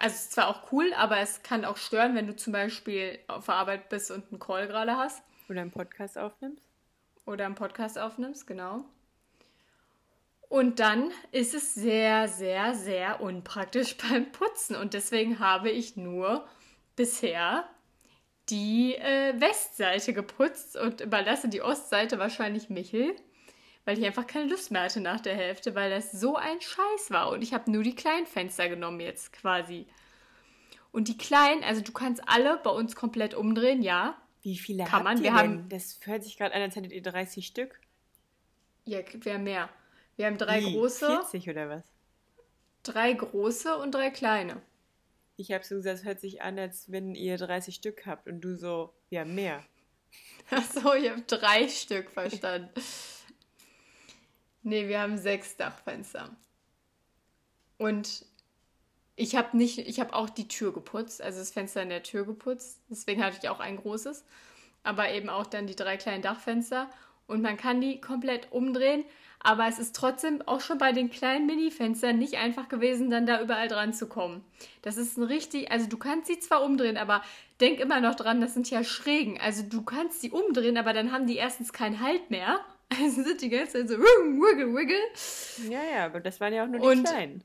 [0.01, 3.19] Also es ist zwar auch cool, aber es kann auch stören, wenn du zum Beispiel
[3.29, 6.65] auf der Arbeit bist und einen Call gerade hast Oder einen Podcast aufnimmst.
[7.27, 8.87] oder einen Podcast aufnimmst, genau.
[10.49, 14.75] Und dann ist es sehr, sehr, sehr unpraktisch beim Putzen.
[14.75, 16.49] Und deswegen habe ich nur
[16.97, 17.69] bisher
[18.49, 23.15] die äh, Westseite geputzt und überlasse die Ostseite wahrscheinlich Michel,
[23.85, 27.11] weil ich einfach keine Lust mehr hatte nach der Hälfte, weil das so ein Scheiß
[27.11, 27.31] war.
[27.31, 29.87] Und ich habe nur die kleinen Fenster genommen jetzt quasi.
[30.93, 34.21] Und die kleinen, also du kannst alle bei uns komplett umdrehen, ja.
[34.43, 35.17] Wie viele Kann habt man?
[35.19, 35.39] ihr Wir denn?
[35.39, 37.79] haben- Das hört sich gerade an, als hättet ihr 30 Stück.
[38.87, 39.69] Ja, wir haben mehr.
[40.17, 40.73] Wir haben drei Wie?
[40.75, 41.85] große, 40 oder was?
[42.83, 44.63] drei große und drei kleine.
[45.37, 48.41] Ich habe so gesagt, es hört sich an, als wenn ihr 30 Stück habt und
[48.41, 49.63] du so, ja, mehr.
[50.51, 52.71] Achso, ich habe drei Stück verstanden.
[54.63, 56.31] Nee, wir haben sechs Dachfenster.
[57.79, 58.27] Und
[59.17, 62.25] ich habe nicht, ich habe auch die Tür geputzt, also das Fenster in der Tür
[62.25, 62.81] geputzt.
[62.89, 64.25] Deswegen hatte ich auch ein großes.
[64.83, 66.91] Aber eben auch dann die drei kleinen Dachfenster.
[67.27, 69.05] Und man kann die komplett umdrehen.
[69.43, 73.41] Aber es ist trotzdem auch schon bei den kleinen Mini-Fenstern nicht einfach gewesen, dann da
[73.41, 74.45] überall dran zu kommen.
[74.83, 77.23] Das ist ein richtig, also du kannst sie zwar umdrehen, aber
[77.59, 79.41] denk immer noch dran, das sind ja Schrägen.
[79.41, 82.61] Also du kannst sie umdrehen, aber dann haben die erstens keinen Halt mehr.
[82.99, 85.71] Also sind die ganze Zeit so wiggle, wiggle.
[85.71, 87.45] Ja, ja, aber das waren ja auch nur die Und- kleinen.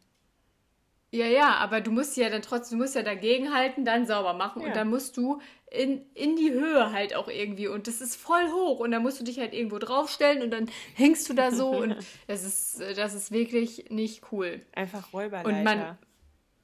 [1.11, 4.33] Ja, ja, aber du musst ja dann trotzdem, du musst ja dagegen halten, dann sauber
[4.33, 4.67] machen Ja.
[4.67, 5.39] und dann musst du
[5.71, 9.21] in, in die Höhe halt auch irgendwie und das ist voll hoch und dann musst
[9.21, 11.95] du dich halt irgendwo draufstellen und dann hängst du da so und
[12.27, 14.59] das ist, das ist wirklich nicht cool.
[14.73, 15.47] Einfach Räuberleiter.
[15.57, 15.97] Und man,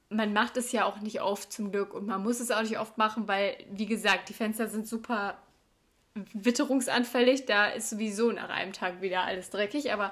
[0.09, 2.77] man macht es ja auch nicht oft zum Glück und man muss es auch nicht
[2.77, 5.38] oft machen, weil, wie gesagt, die Fenster sind super
[6.34, 7.45] witterungsanfällig.
[7.45, 10.12] Da ist sowieso nach einem Tag wieder alles dreckig, aber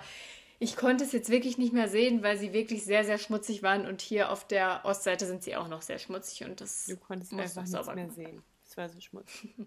[0.60, 3.86] ich konnte es jetzt wirklich nicht mehr sehen, weil sie wirklich sehr, sehr schmutzig waren
[3.86, 7.32] und hier auf der Ostseite sind sie auch noch sehr schmutzig und das du konntest
[7.32, 8.44] muss einfach nichts mehr sehen.
[8.66, 9.56] Es war so schmutzig.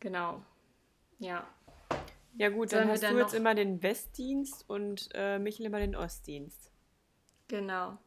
[0.00, 0.40] Genau.
[1.18, 1.44] Ja.
[2.36, 5.66] Ja gut, Sollen dann wir hast dann du jetzt immer den Westdienst und äh, Michel
[5.66, 6.70] immer den Ostdienst.
[7.48, 7.98] Genau.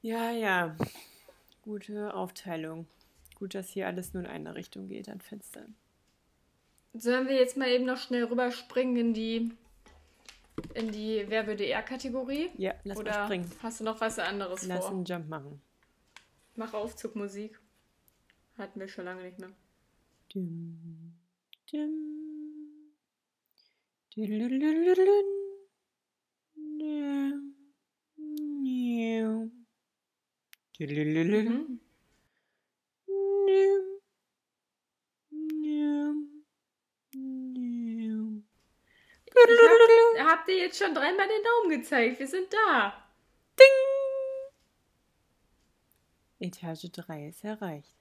[0.00, 0.74] Ja, ja.
[1.60, 2.86] Gute Aufteilung.
[3.38, 5.74] Gut, dass hier alles nur in eine Richtung geht an Fenstern.
[6.94, 9.52] Sollen wir jetzt mal eben noch schnell rüberspringen in die
[10.74, 12.50] in die Wer würde eher Kategorie?
[12.56, 13.50] Ja, lass mal Oder springen.
[13.62, 14.90] hast du noch was anderes Lass vor?
[14.90, 15.60] einen Jump machen.
[16.56, 17.60] Mach Aufzugmusik.
[18.56, 19.50] Hatten wir schon lange nicht mehr.
[20.32, 21.14] Dum,
[21.70, 21.80] dum.
[21.80, 22.58] Mhm.
[24.16, 24.24] Dum,
[28.62, 29.10] niu.
[37.14, 38.42] Niu.
[40.16, 42.18] Ich hab, habt ihr jetzt schon dreimal den Daumen gezeigt?
[42.18, 43.04] Wir sind da.
[46.40, 47.94] Etage 3 ist erreicht.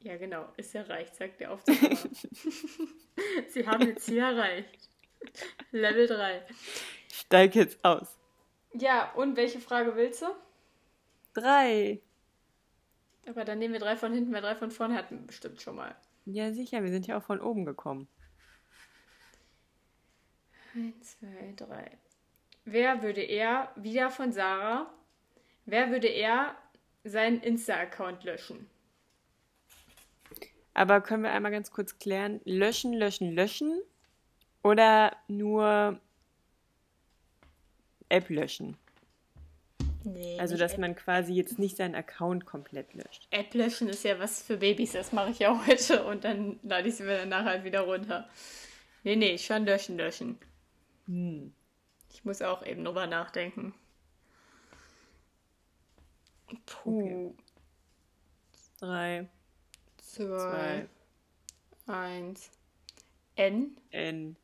[0.00, 0.48] Ja, genau.
[0.56, 2.08] Ist erreicht, sagt der Aufzugmacher.
[3.48, 4.88] Sie haben jetzt hier erreicht.
[5.70, 6.46] Level 3.
[7.12, 8.18] Steig jetzt aus.
[8.72, 10.26] Ja, und welche Frage willst du?
[11.34, 12.00] Drei.
[13.26, 15.76] Aber dann nehmen wir drei von hinten, weil drei von vorne hatten wir bestimmt schon
[15.76, 15.94] mal.
[16.24, 18.08] Ja, sicher, wir sind ja auch von oben gekommen.
[20.78, 21.90] Eins, zwei, drei.
[22.64, 24.88] Wer würde er, wieder von Sarah,
[25.66, 26.54] wer würde er
[27.02, 28.68] seinen Insta-Account löschen?
[30.74, 33.80] Aber können wir einmal ganz kurz klären, löschen, löschen, löschen
[34.62, 35.98] oder nur
[38.08, 38.76] App löschen?
[40.04, 40.78] Nee, Also, dass App.
[40.78, 43.26] man quasi jetzt nicht seinen Account komplett löscht.
[43.32, 46.88] App löschen ist ja was für Babys, das mache ich ja heute und dann lade
[46.88, 48.28] ich sie mir danach halt wieder runter.
[49.02, 50.38] Nee, nee, schon löschen, löschen.
[51.08, 51.52] Hm.
[52.10, 53.74] Ich muss auch eben drüber nachdenken.
[56.66, 57.34] Puh.
[58.78, 59.28] Drei,
[59.98, 60.88] Zwei,
[61.84, 62.50] zwei, eins.
[63.36, 63.76] N.
[63.90, 64.36] N.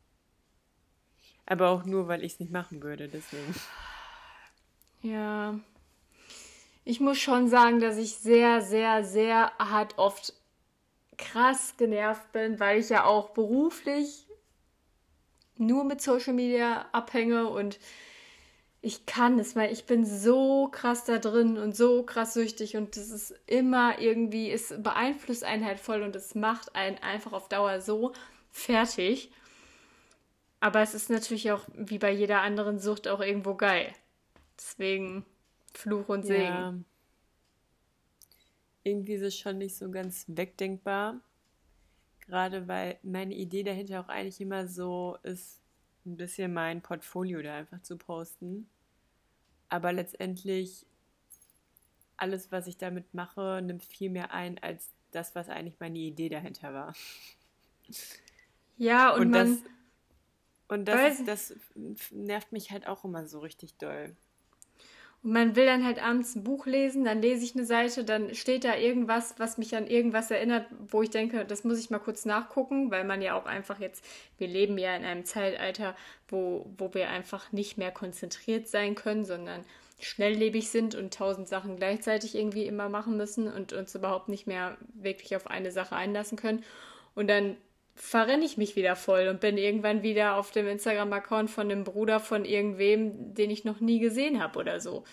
[1.46, 3.54] Aber auch nur, weil ich es nicht machen würde, deswegen.
[5.02, 5.58] Ja.
[6.84, 10.32] Ich muss schon sagen, dass ich sehr, sehr, sehr hart oft
[11.18, 14.26] krass genervt bin, weil ich ja auch beruflich
[15.56, 17.78] nur mit Social Media abhänge und
[18.80, 22.96] ich kann es, weil ich bin so krass da drin und so krass süchtig und
[22.96, 27.48] das ist immer irgendwie, es beeinflusst einen halt voll und es macht einen einfach auf
[27.48, 28.12] Dauer so
[28.50, 29.30] fertig.
[30.60, 33.92] Aber es ist natürlich auch wie bei jeder anderen Sucht auch irgendwo geil.
[34.58, 35.24] Deswegen
[35.72, 36.42] Fluch und Segen.
[36.42, 36.74] Ja.
[38.82, 41.20] Irgendwie ist es schon nicht so ganz wegdenkbar.
[42.26, 45.60] Gerade weil meine Idee dahinter auch eigentlich immer so ist,
[46.06, 48.68] ein bisschen mein Portfolio da einfach zu posten.
[49.68, 50.86] Aber letztendlich
[52.16, 56.28] alles, was ich damit mache, nimmt viel mehr ein als das, was eigentlich meine Idee
[56.28, 56.94] dahinter war.
[58.76, 59.70] Ja, und, Und man, das,
[60.68, 61.54] und das, ist, das
[62.10, 64.16] nervt mich halt auch immer so richtig doll.
[65.24, 68.34] Und man will dann halt abends ein Buch lesen, dann lese ich eine Seite, dann
[68.34, 71.98] steht da irgendwas, was mich an irgendwas erinnert, wo ich denke, das muss ich mal
[71.98, 74.04] kurz nachgucken, weil man ja auch einfach jetzt,
[74.36, 75.96] wir leben ja in einem Zeitalter,
[76.28, 79.64] wo, wo wir einfach nicht mehr konzentriert sein können, sondern
[79.98, 84.76] schnelllebig sind und tausend Sachen gleichzeitig irgendwie immer machen müssen und uns überhaupt nicht mehr
[84.92, 86.62] wirklich auf eine Sache einlassen können.
[87.14, 87.56] Und dann
[87.94, 92.20] verrenne ich mich wieder voll und bin irgendwann wieder auf dem Instagram-Account von dem Bruder
[92.20, 95.04] von irgendwem, den ich noch nie gesehen habe oder so.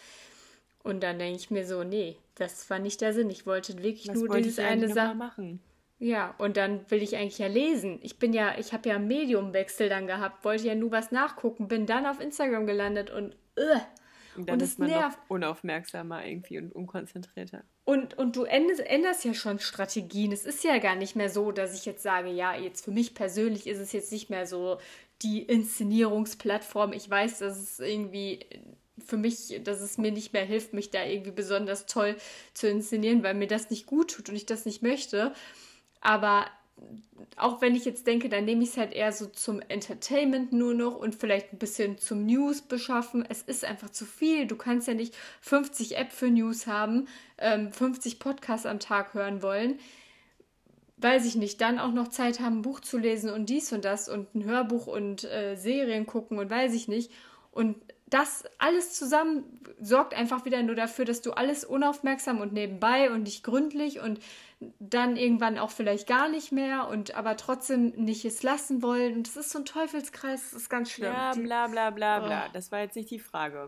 [0.83, 3.29] Und dann denke ich mir so, nee, das war nicht der Sinn.
[3.29, 5.15] Ich wollte wirklich Was nur wollte dieses eine Sache.
[5.15, 5.61] machen?
[5.99, 7.99] Ja, und dann will ich eigentlich ja lesen.
[8.01, 11.67] Ich bin ja, ich habe ja einen Mediumwechsel dann gehabt, wollte ja nur was nachgucken,
[11.67, 13.79] bin dann auf Instagram gelandet und uh,
[14.35, 15.17] Und dann Und ist man nervt.
[15.17, 17.63] noch unaufmerksamer irgendwie und unkonzentrierter.
[17.83, 20.31] Und, und du änderst, änderst ja schon Strategien.
[20.31, 23.13] Es ist ja gar nicht mehr so, dass ich jetzt sage, ja, jetzt für mich
[23.13, 24.77] persönlich ist es jetzt nicht mehr so
[25.21, 26.93] die Inszenierungsplattform.
[26.93, 28.45] Ich weiß, dass es irgendwie
[29.05, 32.15] für mich, dass es mir nicht mehr hilft, mich da irgendwie besonders toll
[32.53, 35.33] zu inszenieren, weil mir das nicht gut tut und ich das nicht möchte.
[35.99, 36.45] Aber
[37.37, 40.73] auch wenn ich jetzt denke, dann nehme ich es halt eher so zum Entertainment nur
[40.73, 43.25] noch und vielleicht ein bisschen zum News beschaffen.
[43.27, 44.47] Es ist einfach zu viel.
[44.47, 47.07] Du kannst ja nicht 50 App für News haben,
[47.37, 49.79] ähm, 50 Podcasts am Tag hören wollen.
[50.97, 53.85] Weiß ich nicht, dann auch noch Zeit haben, ein Buch zu lesen und dies und
[53.85, 57.11] das und ein Hörbuch und äh, Serien gucken und weiß ich nicht.
[57.51, 57.75] Und
[58.11, 63.23] das alles zusammen sorgt einfach wieder nur dafür, dass du alles unaufmerksam und nebenbei und
[63.23, 64.19] nicht gründlich und
[64.79, 69.15] dann irgendwann auch vielleicht gar nicht mehr und aber trotzdem nicht es lassen wollen.
[69.15, 71.13] Und das ist so ein Teufelskreis, das ist ganz schlimm.
[71.13, 72.45] Ja, bla bla bla bla.
[72.47, 72.49] Oh.
[72.51, 73.67] Das war jetzt nicht die Frage.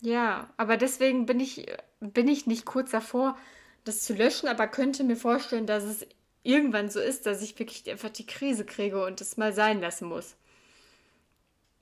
[0.00, 1.66] Ja, aber deswegen bin ich,
[2.00, 3.36] bin ich nicht kurz davor,
[3.84, 6.06] das zu löschen, aber könnte mir vorstellen, dass es
[6.42, 10.08] irgendwann so ist, dass ich wirklich einfach die Krise kriege und es mal sein lassen
[10.08, 10.34] muss.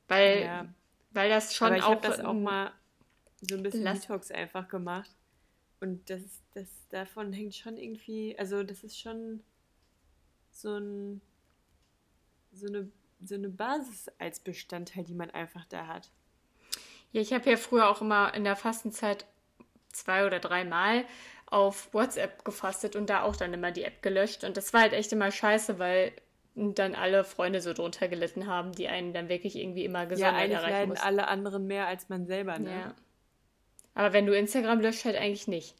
[0.09, 0.67] Weil, Ja.
[1.13, 2.01] Weil das schon auch.
[2.01, 2.73] das auch mal
[3.41, 5.11] so ein bisschen Detox einfach gemacht.
[5.81, 6.23] Und das,
[6.55, 9.43] das davon hängt schon irgendwie, also das ist schon
[10.53, 11.21] so ein
[12.53, 12.91] so eine,
[13.25, 16.11] so eine Basis als Bestandteil, die man einfach da hat.
[17.13, 19.27] Ja, ich habe ja früher auch immer in der Fastenzeit
[19.93, 21.05] zwei oder dreimal
[21.47, 24.45] auf WhatsApp gefastet und da auch dann immer die App gelöscht.
[24.45, 26.13] Und das war halt echt immer scheiße, weil
[26.55, 30.35] dann alle Freunde so drunter gelitten haben, die einen dann wirklich irgendwie immer Ja, gesondert
[30.37, 31.07] eigentlich erreichen leiden mussten.
[31.07, 32.71] alle anderen mehr als man selber, ne?
[32.71, 32.95] Ja.
[33.95, 35.77] Aber wenn du Instagram löscht, halt eigentlich nicht.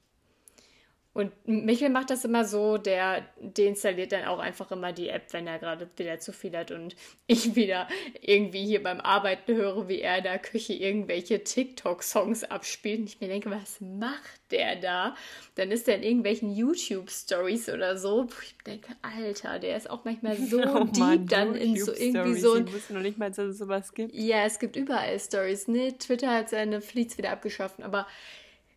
[1.15, 5.47] Und Michael macht das immer so, der deinstalliert dann auch einfach immer die App, wenn
[5.47, 6.97] er gerade wieder zu viel hat und
[7.27, 7.87] ich wieder
[8.23, 13.01] irgendwie hier beim Arbeiten höre, wie er in der Küche irgendwelche TikTok-Songs abspielt.
[13.01, 15.15] Und ich mir denke, was macht der da?
[15.55, 18.25] Dann ist er in irgendwelchen YouTube-Stories oder so.
[18.25, 21.93] Puh, Ich denke, Alter, der ist auch manchmal so Oh deep Mann, dann in so
[21.93, 24.15] irgendwie so ein wussten noch nicht mal, dass es sowas gibt.
[24.15, 25.69] ja, es gibt überall Stories.
[25.69, 28.07] Ne, Twitter hat seine Fleets wieder abgeschafft, aber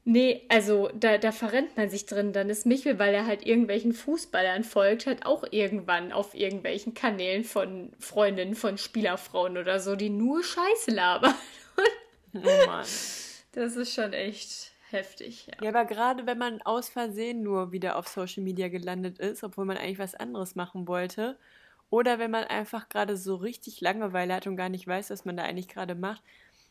[0.08, 2.32] Nee, also da, da verrennt man sich drin.
[2.32, 7.44] Dann ist Michel, weil er halt irgendwelchen Fußballern folgt, halt auch irgendwann auf irgendwelchen Kanälen
[7.44, 11.34] von Freundinnen von Spielerfrauen oder so, die nur Scheiße labern.
[12.34, 12.86] Oh Mann.
[13.52, 15.54] Das ist schon echt heftig, ja.
[15.64, 19.64] Ja, aber gerade wenn man aus Versehen nur wieder auf Social Media gelandet ist, obwohl
[19.64, 21.38] man eigentlich was anderes machen wollte,
[21.90, 25.38] oder wenn man einfach gerade so richtig Langeweile hat und gar nicht weiß, was man
[25.38, 26.22] da eigentlich gerade macht,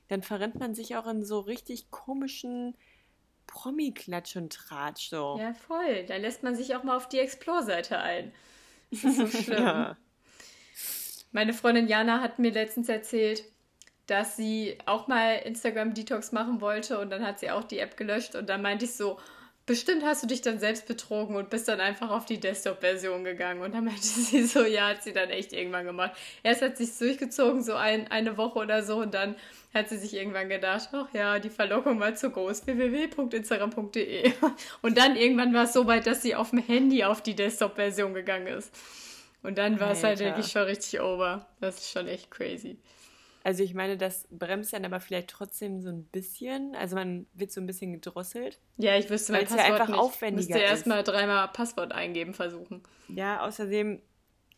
[0.09, 2.75] dann verrennt man sich auch in so richtig komischen
[3.47, 5.39] Promi-Klatsch und Tratsch so.
[5.41, 6.05] Ja, voll.
[6.07, 8.33] Da lässt man sich auch mal auf die Explore-Seite ein.
[8.91, 9.63] Das ist so schlimm.
[9.63, 9.97] Ja.
[11.33, 13.45] Meine Freundin Jana hat mir letztens erzählt,
[14.07, 18.35] dass sie auch mal Instagram-Detox machen wollte und dann hat sie auch die App gelöscht
[18.35, 19.19] und dann meinte ich so,
[19.67, 23.63] bestimmt hast du dich dann selbst betrogen und bist dann einfach auf die Desktop-Version gegangen
[23.63, 26.13] und dann meinte sie so, ja, hat sie dann echt irgendwann gemacht.
[26.43, 29.37] Erst hat sie es durchgezogen, so ein, eine Woche oder so und dann
[29.73, 34.33] hat sie sich irgendwann gedacht, ach ja, die Verlockung war zu groß, www.instagram.de
[34.83, 38.15] und dann irgendwann war es so weit, dass sie auf dem Handy auf die Desktop-Version
[38.15, 38.73] gegangen ist.
[39.43, 41.47] Und dann war es halt wirklich schon richtig over.
[41.61, 42.79] Das ist schon echt crazy.
[43.45, 46.75] Also ich meine, das bremst dann aber vielleicht trotzdem so ein bisschen.
[46.75, 48.59] Also man wird so ein bisschen gedrosselt.
[48.79, 49.99] Ja, ich wüsste mein Weil's ja Passwort einfach nicht.
[50.01, 52.83] aufwendiger Müsste erstmal dreimal Passwort eingeben versuchen.
[53.09, 54.01] Ja, außerdem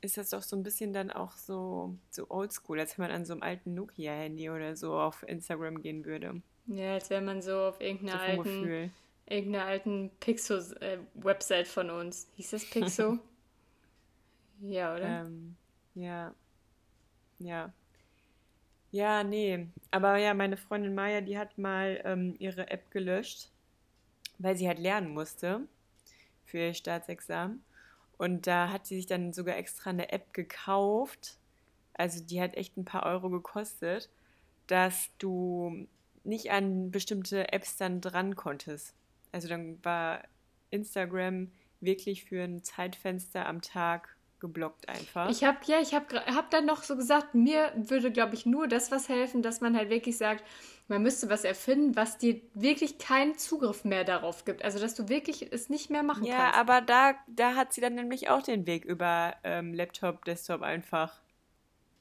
[0.03, 3.25] ist das doch so ein bisschen dann auch so, so oldschool, als wenn man an
[3.25, 6.41] so einem alten Nokia-Handy oder so auf Instagram gehen würde.
[6.69, 8.91] Ja, als wäre man so auf So irgendeiner vom alten, Gefühl.
[9.27, 12.29] irgendeiner alten Pixo-Website von uns.
[12.37, 13.19] Hieß das Pixo?
[14.61, 15.23] ja, oder?
[15.23, 15.57] Ähm,
[15.95, 16.33] ja.
[17.41, 17.73] Ja.
[18.97, 19.67] Ja, nee.
[19.91, 23.51] Aber ja, meine Freundin Maya, die hat mal ähm, ihre App gelöscht,
[24.39, 25.69] weil sie halt lernen musste
[26.47, 27.63] für ihr Staatsexamen.
[28.17, 31.37] Und da hat sie sich dann sogar extra eine App gekauft.
[31.93, 34.09] Also die hat echt ein paar Euro gekostet,
[34.67, 35.87] dass du
[36.25, 38.95] nicht an bestimmte Apps dann dran konntest.
[39.31, 40.23] Also dann war
[40.71, 45.29] Instagram wirklich für ein Zeitfenster am Tag geblockt einfach.
[45.29, 48.69] Ich habe ja, ich habe hab dann noch so gesagt, mir würde, glaube ich, nur
[48.69, 50.45] das was helfen, dass man halt wirklich sagt,
[50.89, 54.65] man müsste was erfinden, was dir wirklich keinen Zugriff mehr darauf gibt.
[54.65, 56.59] Also, dass du wirklich es nicht mehr machen Ja, kannst.
[56.61, 61.21] aber da, da hat sie dann nämlich auch den Weg über ähm, Laptop, Desktop einfach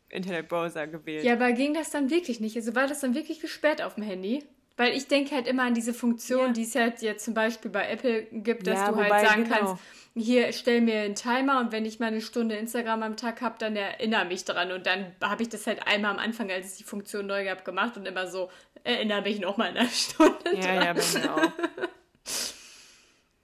[0.09, 1.25] Internetbrowser gewählt.
[1.25, 2.55] Ja, aber ging das dann wirklich nicht?
[2.57, 4.43] Also war das dann wirklich gesperrt auf dem Handy?
[4.77, 6.51] Weil ich denke halt immer an diese Funktion, Ja.
[6.51, 9.43] die es halt jetzt zum Beispiel bei Apple gibt, dass Ja, du halt wobei, sagen
[9.45, 9.55] genau.
[9.55, 9.83] kannst,
[10.17, 13.55] hier stell mir einen Timer und wenn ich mal eine Stunde Instagram am Tag habe,
[13.57, 14.71] dann erinnere mich dran.
[14.73, 17.63] Und dann habe ich das halt einmal am Anfang, als ich die Funktion neu gehabt,
[17.63, 18.49] gemacht und immer so,
[18.83, 20.83] erinnere mich noch mal in einer Stunde Ja, dran.
[20.83, 21.51] ja, bei mir auch.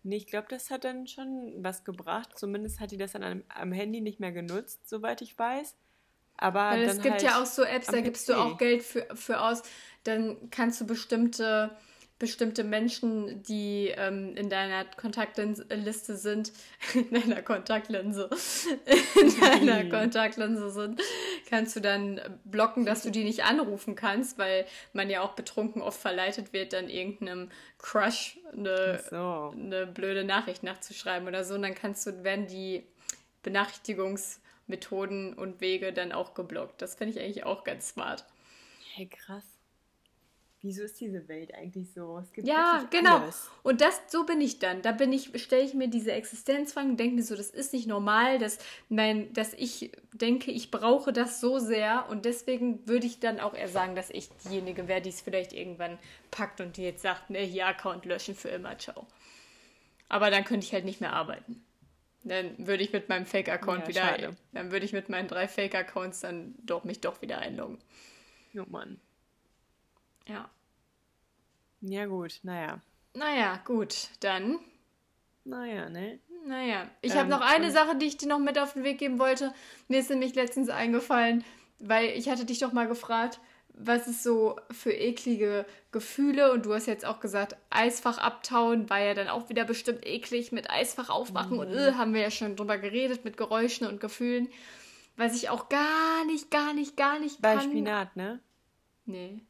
[0.04, 2.30] Nee, ich glaube, das hat dann schon was gebracht.
[2.36, 5.76] Zumindest hat die das dann am, am Handy nicht mehr genutzt, soweit ich weiß.
[6.38, 8.40] Aber Weil es gibt halt ja auch so Apps, da gibst du PC.
[8.40, 9.62] auch Geld für, für aus.
[10.04, 11.72] Dann kannst du bestimmte,
[12.20, 16.52] bestimmte Menschen, die ähm, in deiner Kontaktliste sind,
[16.94, 18.30] in deiner Kontaktlinse,
[19.22, 19.90] in deiner Mhm.
[19.90, 21.02] Kontaktlinse sind,
[21.50, 25.82] kannst du dann blocken, dass du die nicht anrufen kannst, weil man ja auch betrunken
[25.82, 27.50] oft verleitet wird, dann irgendeinem
[27.80, 29.54] Crush eine, so.
[29.54, 31.56] eine blöde Nachricht nachzuschreiben oder so.
[31.56, 32.84] Und dann kannst du, werden die
[33.44, 36.82] Benachrichtigungsmethoden und Wege dann auch geblockt.
[36.82, 38.26] Das finde ich eigentlich auch ganz smart.
[38.94, 39.51] Hey, krass.
[40.64, 42.20] Wieso ist diese Welt eigentlich so?
[42.20, 43.18] Es gibt Ja, genau.
[43.18, 43.50] alles.
[43.64, 44.84] Und das, so bin ich dann.
[44.84, 47.88] Da bin ich, stelle ich mir diese Existenzfragen und denke mir so, das ist nicht
[47.88, 53.20] normal, dass, mein, dass ich denke, ich brauche das so sehr und deswegen würde ich
[53.20, 55.98] dann auch eher sagen, dass ich diejenige wäre, die es vielleicht irgendwann
[56.30, 59.08] packt und die jetzt sagt, ne, hier Account löschen für immer, ciao.
[60.10, 61.64] Aber dann könnte ich halt nicht mehr arbeiten.
[62.24, 64.36] Dann würde ich mit meinem Fake-Account Ja, wieder, schade.
[64.52, 67.80] dann würde ich mit meinen drei Fake-Accounts dann doch mich doch wieder einloggen.
[68.56, 69.00] Oh Mann.
[70.28, 70.50] Ja.
[71.82, 72.80] Ja, gut, naja.
[73.14, 74.60] Naja, gut, dann
[75.44, 76.20] Naja, ne?
[76.46, 79.00] Naja, ich Ähm, habe noch eine Sache, die ich dir noch mit auf den Weg
[79.00, 79.54] geben wollte.
[79.88, 81.44] Mir ist nämlich letztens eingefallen,
[81.80, 83.40] weil ich hatte dich doch mal gefragt,
[83.74, 89.00] was es so für eklige Gefühle und du hast jetzt auch gesagt, Eisfach abtauen war
[89.00, 92.56] ja dann auch wieder bestimmt eklig mit Eisfach aufwachen und äh, haben wir ja schon
[92.56, 94.50] drüber geredet mit Geräuschen und Gefühlen.
[95.18, 97.64] Was ich auch gar nicht, gar nicht, gar nicht Bei kann.
[97.64, 98.40] Spinat, ne?
[99.06, 99.42] Nee.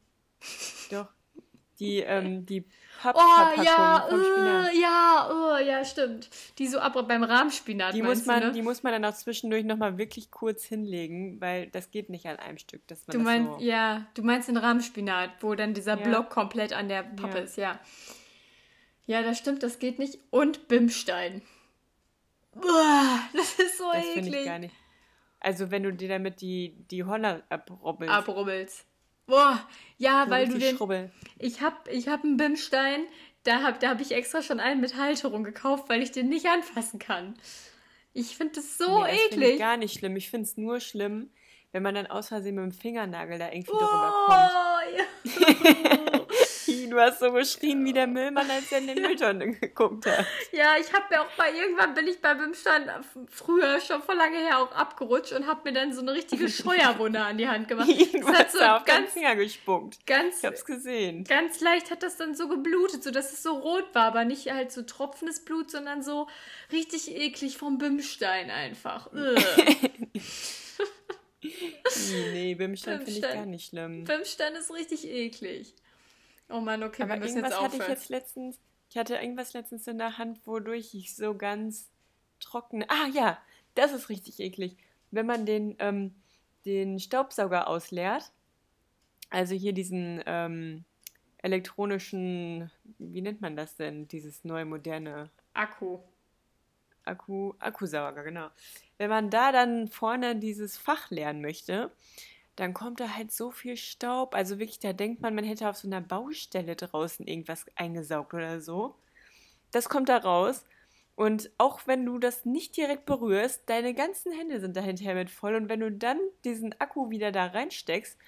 [0.90, 1.08] Doch.
[1.78, 2.64] Die, ähm, die
[3.04, 4.72] Oh Pappverpackung ja, vom Spinat.
[4.72, 6.30] äh, ja, oh, ja, stimmt.
[6.58, 7.94] Die so ab beim Rahmspinat.
[7.94, 8.52] Die muss, man, du, ne?
[8.52, 12.36] die muss man dann auch zwischendurch nochmal wirklich kurz hinlegen, weil das geht nicht an
[12.36, 12.86] einem Stück.
[12.86, 16.04] Dass man Du das meinst, so, ja, du meinst den Rahmspinat, wo dann dieser Ja.
[16.06, 17.44] Block komplett an der Pappe Ja.
[17.44, 17.80] ist, ja.
[19.06, 20.20] Ja, das stimmt, das geht nicht.
[20.30, 21.42] Und Bimstein.
[22.54, 24.44] Uah, das ist so das finde ich eklig.
[24.44, 24.74] gar nicht.
[25.40, 28.14] Also wenn du dir damit die, die Holler abrobbelst.
[28.14, 28.84] Abrubbelst.
[29.26, 29.66] Boah,
[29.98, 30.76] ja, weil du den.
[30.76, 31.10] Schrubbel.
[31.38, 33.04] Ich hab, ich hab einen Bimstein,
[33.44, 36.46] Da habe da hab ich extra schon einen mit Halterung gekauft, weil ich den nicht
[36.46, 37.34] anfassen kann.
[38.12, 39.52] Ich finde das so nee, das eklig.
[39.54, 40.16] ich gar nicht schlimm.
[40.16, 41.30] Ich finde es nur schlimm,
[41.72, 46.04] wenn man dann aus Versehen mit dem Fingernagel da irgendwie oh, drüber kommt.
[46.04, 46.18] ja.
[46.92, 50.26] Du hast so geschrien wie der Müllmann, als er in den Mülltonnen geguckt hat.
[50.52, 52.90] Ja, ich habe mir auch bei irgendwann bin ich bei Bimstein
[53.30, 57.18] früher schon vor lange her auch abgerutscht und habe mir dann so eine richtige Scheuerwunde
[57.18, 57.88] an die Hand gemacht.
[58.12, 60.06] Das hat so auf ganz, Finger gespuckt.
[60.06, 61.24] ganz, Ich hab's gesehen.
[61.24, 64.50] ganz leicht hat das dann so geblutet, so dass es so rot war, aber nicht
[64.52, 66.28] halt so tropfendes Blut, sondern so
[66.72, 69.08] richtig eklig vom Bimstein einfach.
[72.32, 73.38] Nee, Bimstein finde ich Bimstein.
[73.38, 74.04] gar nicht schlimm.
[74.04, 75.74] Bimstein ist richtig eklig.
[76.52, 77.98] Oh Mann, okay, Aber wir müssen irgendwas jetzt hatte ich aufhören.
[77.98, 78.58] jetzt letztens,
[78.90, 81.88] ich hatte irgendwas letztens in der Hand, wodurch ich so ganz
[82.40, 82.84] trocken.
[82.88, 83.38] Ah ja,
[83.74, 84.76] das ist richtig eklig.
[85.10, 86.14] Wenn man den, ähm,
[86.64, 88.30] den Staubsauger ausleert,
[89.30, 90.84] also hier diesen ähm,
[91.38, 96.00] elektronischen, wie nennt man das denn, dieses neue moderne Akku.
[97.04, 98.48] Akku, Akkusauger, genau.
[98.98, 101.90] Wenn man da dann vorne dieses Fach leeren möchte,
[102.56, 104.34] dann kommt da halt so viel Staub.
[104.34, 108.60] Also wirklich, da denkt man, man hätte auf so einer Baustelle draußen irgendwas eingesaugt oder
[108.60, 108.94] so.
[109.70, 110.64] Das kommt da raus.
[111.14, 115.30] Und auch wenn du das nicht direkt berührst, deine ganzen Hände sind da hinterher mit
[115.30, 115.54] voll.
[115.54, 118.18] Und wenn du dann diesen Akku wieder da reinsteckst,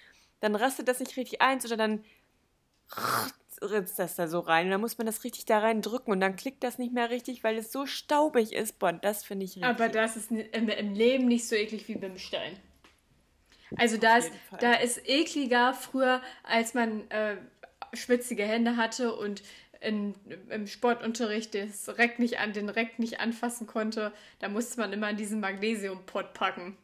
[0.40, 2.04] dann rastet das nicht richtig eins oder dann
[3.62, 4.66] ritzt das da so rein.
[4.66, 7.10] Und dann muss man das richtig da rein drücken und dann klickt das nicht mehr
[7.10, 8.78] richtig, weil es so staubig ist.
[8.78, 9.64] Boah, das finde ich richtig.
[9.64, 12.58] Aber das ist im, im Leben nicht so eklig wie Bimstein.
[13.76, 17.36] Also da ist, da ist ekliger früher, als man äh,
[17.92, 19.42] schwitzige Hände hatte und
[19.80, 20.14] in,
[20.48, 24.12] im Sportunterricht das Reck nicht an, den Reck nicht anfassen konnte.
[24.38, 26.76] Da musste man immer in diesen Magnesiumpott packen.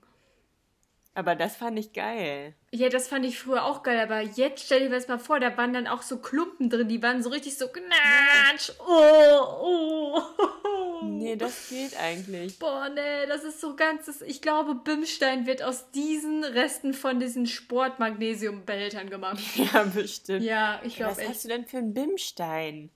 [1.21, 2.55] Aber das fand ich geil.
[2.73, 5.55] Ja, das fand ich früher auch geil, aber jetzt stell dir das mal vor, da
[5.59, 8.71] waren dann auch so Klumpen drin, die waren so richtig so gnatsch.
[8.79, 11.03] Oh, oh.
[11.03, 12.59] Nee, das geht eigentlich.
[12.59, 14.07] Boah, nee, das ist so ganz.
[14.07, 19.41] Das, ich glaube, Bimstein wird aus diesen Resten von diesen Sportmagnesiumbehältern gemacht.
[19.75, 20.43] Ja, bestimmt.
[20.43, 21.45] Ja, ich Was glaube hast echt.
[21.45, 22.89] du denn für einen Bimstein?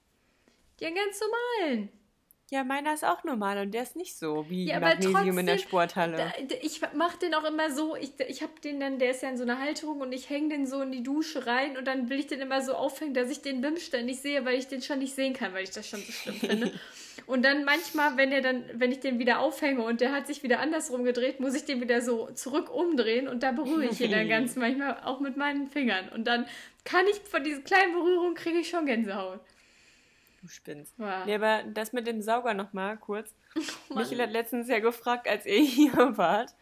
[0.80, 1.20] Ja, ganz
[1.60, 1.90] normalen.
[2.50, 5.56] Ja, meiner ist auch normal und der ist nicht so wie Ja, Magnesium in der
[5.56, 6.32] trotzdem, Sporthalle.
[6.60, 9.38] Ich mache den auch immer so, ich, ich habe den dann, der ist ja in
[9.38, 12.18] so einer Halterung und ich hänge den so in die Dusche rein und dann will
[12.18, 14.98] ich den immer so aufhängen, dass ich den Bimstein nicht sehe, weil ich den schon
[14.98, 16.72] nicht sehen kann, weil ich das schon so schlimm finde.
[17.26, 20.42] Und dann manchmal, wenn er dann, wenn ich den wieder aufhänge und der hat sich
[20.42, 24.10] wieder andersrum gedreht, muss ich den wieder so zurück umdrehen und da berühre ich ihn
[24.10, 26.08] dann ganz manchmal auch mit meinen Fingern.
[26.10, 26.44] Und dann
[26.84, 29.40] kann ich von diesen kleinen Berührungen kriege ich schon Gänsehaut.
[30.44, 30.92] Du spinnst.
[30.98, 31.24] Wow.
[31.24, 33.34] Nee, aber das mit dem Sauger nochmal kurz.
[33.88, 33.94] Oh.
[33.94, 36.54] Michael hat letztens ja gefragt, als ihr hier wart,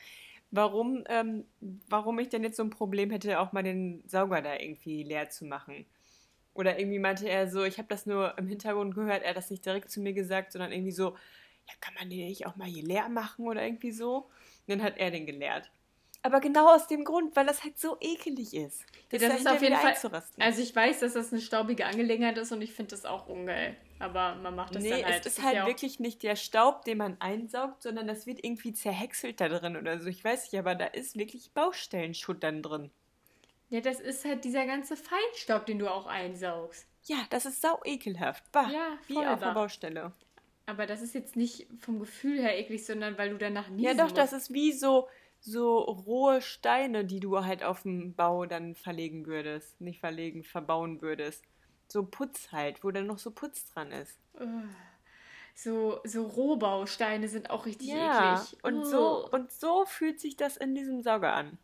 [0.51, 1.47] warum, ähm,
[1.89, 5.31] warum ich denn jetzt so ein Problem hätte, auch mal den Sauger da irgendwie leer
[5.31, 5.87] zu machen.
[6.55, 9.51] Oder irgendwie meinte er so, ich habe das nur im Hintergrund gehört, er hat das
[9.51, 11.17] nicht direkt zu mir gesagt, sondern irgendwie so,
[11.67, 14.17] ja, kann man den nicht auch mal hier leer machen oder irgendwie so?
[14.17, 15.71] Und dann hat er den geleert.
[16.25, 18.85] Aber genau aus dem Grund, weil das halt so ekelig ist.
[19.11, 20.23] Ja, da das ist auf jeden Fall.
[20.39, 23.77] Also ich weiß, dass das eine staubige Angelegenheit ist und ich finde das auch ungeil.
[23.99, 25.15] Aber man macht das Nee, dann halt.
[25.17, 28.45] es Das ist halt ja wirklich nicht der Staub, den man einsaugt, sondern das wird
[28.45, 30.09] irgendwie zerhäckselt da drin oder so.
[30.09, 32.91] Ich weiß nicht, aber da ist wirklich Baustellenschutt dann drin.
[33.69, 36.87] Ja, das ist halt dieser ganze Feinstaub, den du auch einsaugst.
[37.05, 38.45] Ja, das ist sau ekelhaft.
[38.53, 39.53] Bah, Ja, wie auf der.
[39.53, 40.13] Baustelle.
[40.67, 43.95] Aber das ist jetzt nicht vom Gefühl her eklig, sondern weil du danach niesen Ja,
[43.95, 45.09] doch, das ist wie so,
[45.43, 49.81] so rohe Steine, die du halt auf dem Bau dann verlegen würdest.
[49.81, 51.45] Nicht verlegen, verbauen würdest.
[51.89, 54.19] So Putz halt, wo dann noch so Putz dran ist.
[55.55, 58.59] So, so Rohbausteine sind auch richtig Ja, eklig.
[58.63, 58.87] und Oh.
[58.87, 61.59] so, und so fühlt sich das in diesem Sauger an.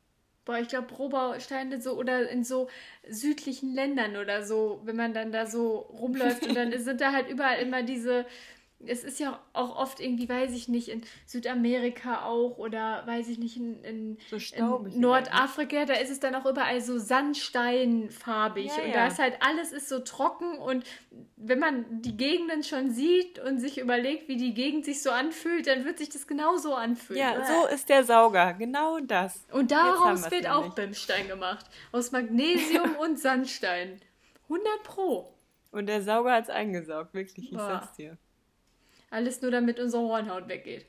[0.44, 2.68] Boah, ich glaube, Rohbausteine so oder in so
[3.08, 7.28] südlichen Ländern oder so, wenn man dann da so rumläuft und dann sind da halt
[7.28, 8.24] überall immer diese.
[8.86, 13.38] Es ist ja auch oft irgendwie, weiß ich nicht, in Südamerika auch oder weiß ich
[13.38, 14.36] nicht, in, in, So
[14.86, 18.66] in Nordafrika, da ist es dann auch überall so sandsteinfarbig.
[18.66, 18.94] Ja, und ja.
[18.94, 20.84] da ist halt alles ist so trocken und
[21.36, 25.66] wenn man die Gegenden schon sieht und sich überlegt, wie die Gegend sich so anfühlt,
[25.66, 27.20] dann wird sich das genauso anfühlen.
[27.20, 27.46] Ja, Bäh.
[27.46, 28.54] so ist der Sauger.
[28.54, 29.44] Genau das.
[29.50, 30.74] Und daraus wird auch.
[30.74, 31.66] Bimstein gemacht.
[31.92, 34.00] Aus Magnesium und Sandstein.
[34.44, 35.32] 100 Pro.
[35.70, 37.82] Und der Sauger hat es eingesaugt, wirklich, ich Boah.
[37.82, 38.16] sag's dir.
[39.10, 40.86] Alles nur, damit unsere Hornhaut weggeht.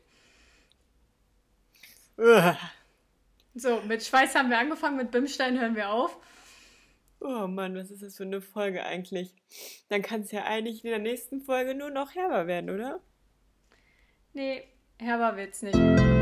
[2.18, 2.58] Uah.
[3.56, 6.18] So, mit Schweiß haben wir angefangen, mit Bimstein hören wir auf.
[7.22, 9.34] Oh Mann, was ist das für eine Folge eigentlich?
[9.90, 13.02] Dann kann es ja eigentlich in der nächsten Folge nur noch herber werden, oder?
[14.34, 14.64] Nee,
[14.98, 16.19] herber wird's nicht.